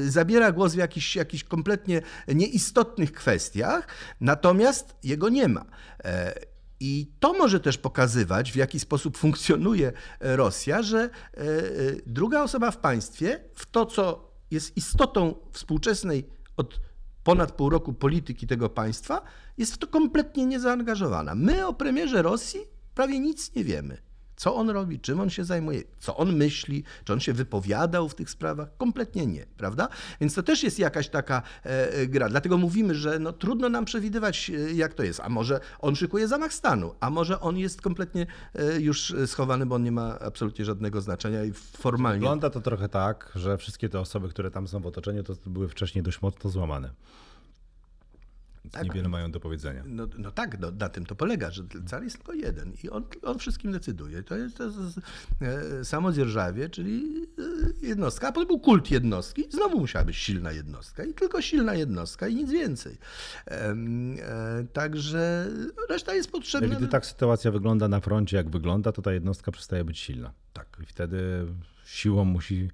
[0.06, 3.86] zabiera głos w jakichś, jakichś kompletnie nieistotnych kwestiach,
[4.20, 5.64] natomiast jego nie ma.
[6.04, 6.34] E,
[6.80, 11.10] I to może też pokazywać, w jaki sposób funkcjonuje Rosja, że
[12.06, 16.87] druga osoba w państwie, w to, co jest istotą współczesnej od
[17.28, 19.22] ponad pół roku polityki tego państwa,
[19.58, 21.34] jest w to kompletnie niezaangażowana.
[21.34, 22.60] My o premierze Rosji
[22.94, 23.98] prawie nic nie wiemy.
[24.38, 28.14] Co on robi, czym on się zajmuje, co on myśli, czy on się wypowiadał w
[28.14, 28.68] tych sprawach?
[28.76, 29.88] Kompletnie nie, prawda?
[30.20, 32.28] Więc to też jest jakaś taka e, e gra.
[32.28, 35.20] Dlatego mówimy, że no, trudno nam przewidywać, e, jak to jest.
[35.20, 38.26] A może on szykuje zamach stanu, a może on jest kompletnie
[38.78, 42.20] już schowany, bo on nie ma absolutnie żadnego znaczenia i formalnie.
[42.20, 45.68] Wygląda to trochę tak, że wszystkie te osoby, które tam są w otoczeniu, to były
[45.68, 46.90] wcześniej dość mocno złamane.
[48.70, 48.84] Tak.
[48.84, 49.82] Niewiele mają do powiedzenia.
[49.86, 53.04] No, no tak, no, na tym to polega, że car jest tylko jeden i on,
[53.22, 54.22] on wszystkim decyduje.
[54.22, 55.00] To jest, to jest
[55.40, 57.26] e, samo dzierżawie, czyli
[57.82, 61.74] e, jednostka, a potem był kult jednostki, znowu musiała być silna jednostka i tylko silna
[61.74, 62.98] jednostka i nic więcej.
[63.46, 63.76] E,
[64.72, 65.50] także
[65.88, 66.76] reszta jest potrzebna.
[66.76, 70.32] Gdy tak sytuacja wygląda na froncie, jak wygląda, to ta jednostka przestaje być silna.
[70.52, 70.78] Tak.
[70.82, 71.46] I wtedy
[71.84, 72.70] siłą musi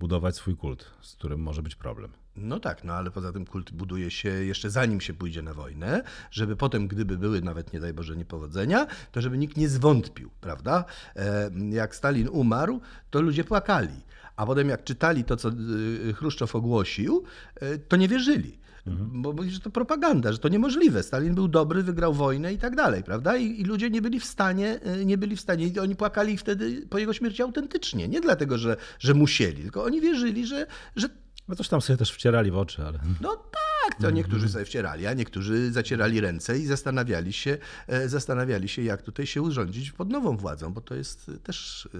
[0.00, 2.10] budować swój kult, z którym może być problem.
[2.36, 6.02] No tak, no ale poza tym kult buduje się jeszcze zanim się pójdzie na wojnę,
[6.30, 10.84] żeby potem, gdyby były nawet, nie daj Boże, niepowodzenia, to żeby nikt nie zwątpił, prawda?
[11.16, 12.80] E, Jak Stalin umarł,
[13.10, 14.00] to ludzie płakali,
[14.36, 17.24] a potem jak czytali to, co y, Chruszczow ogłosił,
[17.54, 18.58] e, to nie wierzyli.
[18.96, 21.02] Bo mówili, że to propaganda, że to niemożliwe.
[21.02, 23.36] Stalin był dobry, wygrał wojnę i tak dalej, prawda?
[23.36, 26.36] I, I ludzie nie byli w stanie, e, nie byli w stanie, i oni płakali
[26.36, 28.08] wtedy po jego śmierci autentycznie.
[28.08, 30.66] Nie dlatego, że, że musieli, tylko oni wierzyli, że,
[30.96, 31.08] że
[31.48, 32.98] No coś tam sobie też wcierali w oczy, ale...
[33.20, 38.68] no tak, to niektórzy sobie wcierali, a niektórzy zacierali ręce i zastanawiali się, e, zastanawiali
[38.68, 41.98] się, jak tutaj się urządzić pod nową władzą, bo to jest e, też e,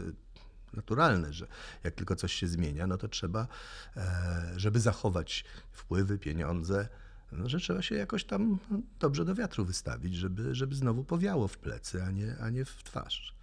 [0.77, 1.47] naturalne, że
[1.85, 3.47] jak tylko coś się zmienia, no to trzeba,
[4.57, 6.89] żeby zachować wpływy, pieniądze,
[7.33, 8.59] no, że trzeba się jakoś tam
[9.01, 12.83] dobrze do wiatru wystawić, żeby, żeby znowu powiało w plecy, a nie, a nie w
[12.83, 13.36] twarz.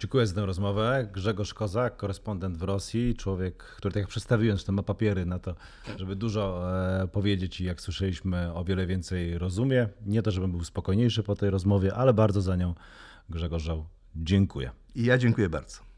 [0.00, 1.08] Dziękuję za tę rozmowę.
[1.12, 5.54] Grzegorz Kozak, korespondent w Rosji, człowiek, który tak jak przedstawiłem, że ma papiery na to,
[5.96, 6.72] żeby dużo
[7.02, 9.88] e, powiedzieć i jak słyszeliśmy, o wiele więcej rozumie.
[10.06, 12.74] Nie to, żebym był spokojniejszy po tej rozmowie, ale bardzo za nią
[13.30, 13.86] Grzegorz Żał.
[14.16, 14.70] Dziękuję.
[14.94, 15.89] I ja dziękuję bardzo.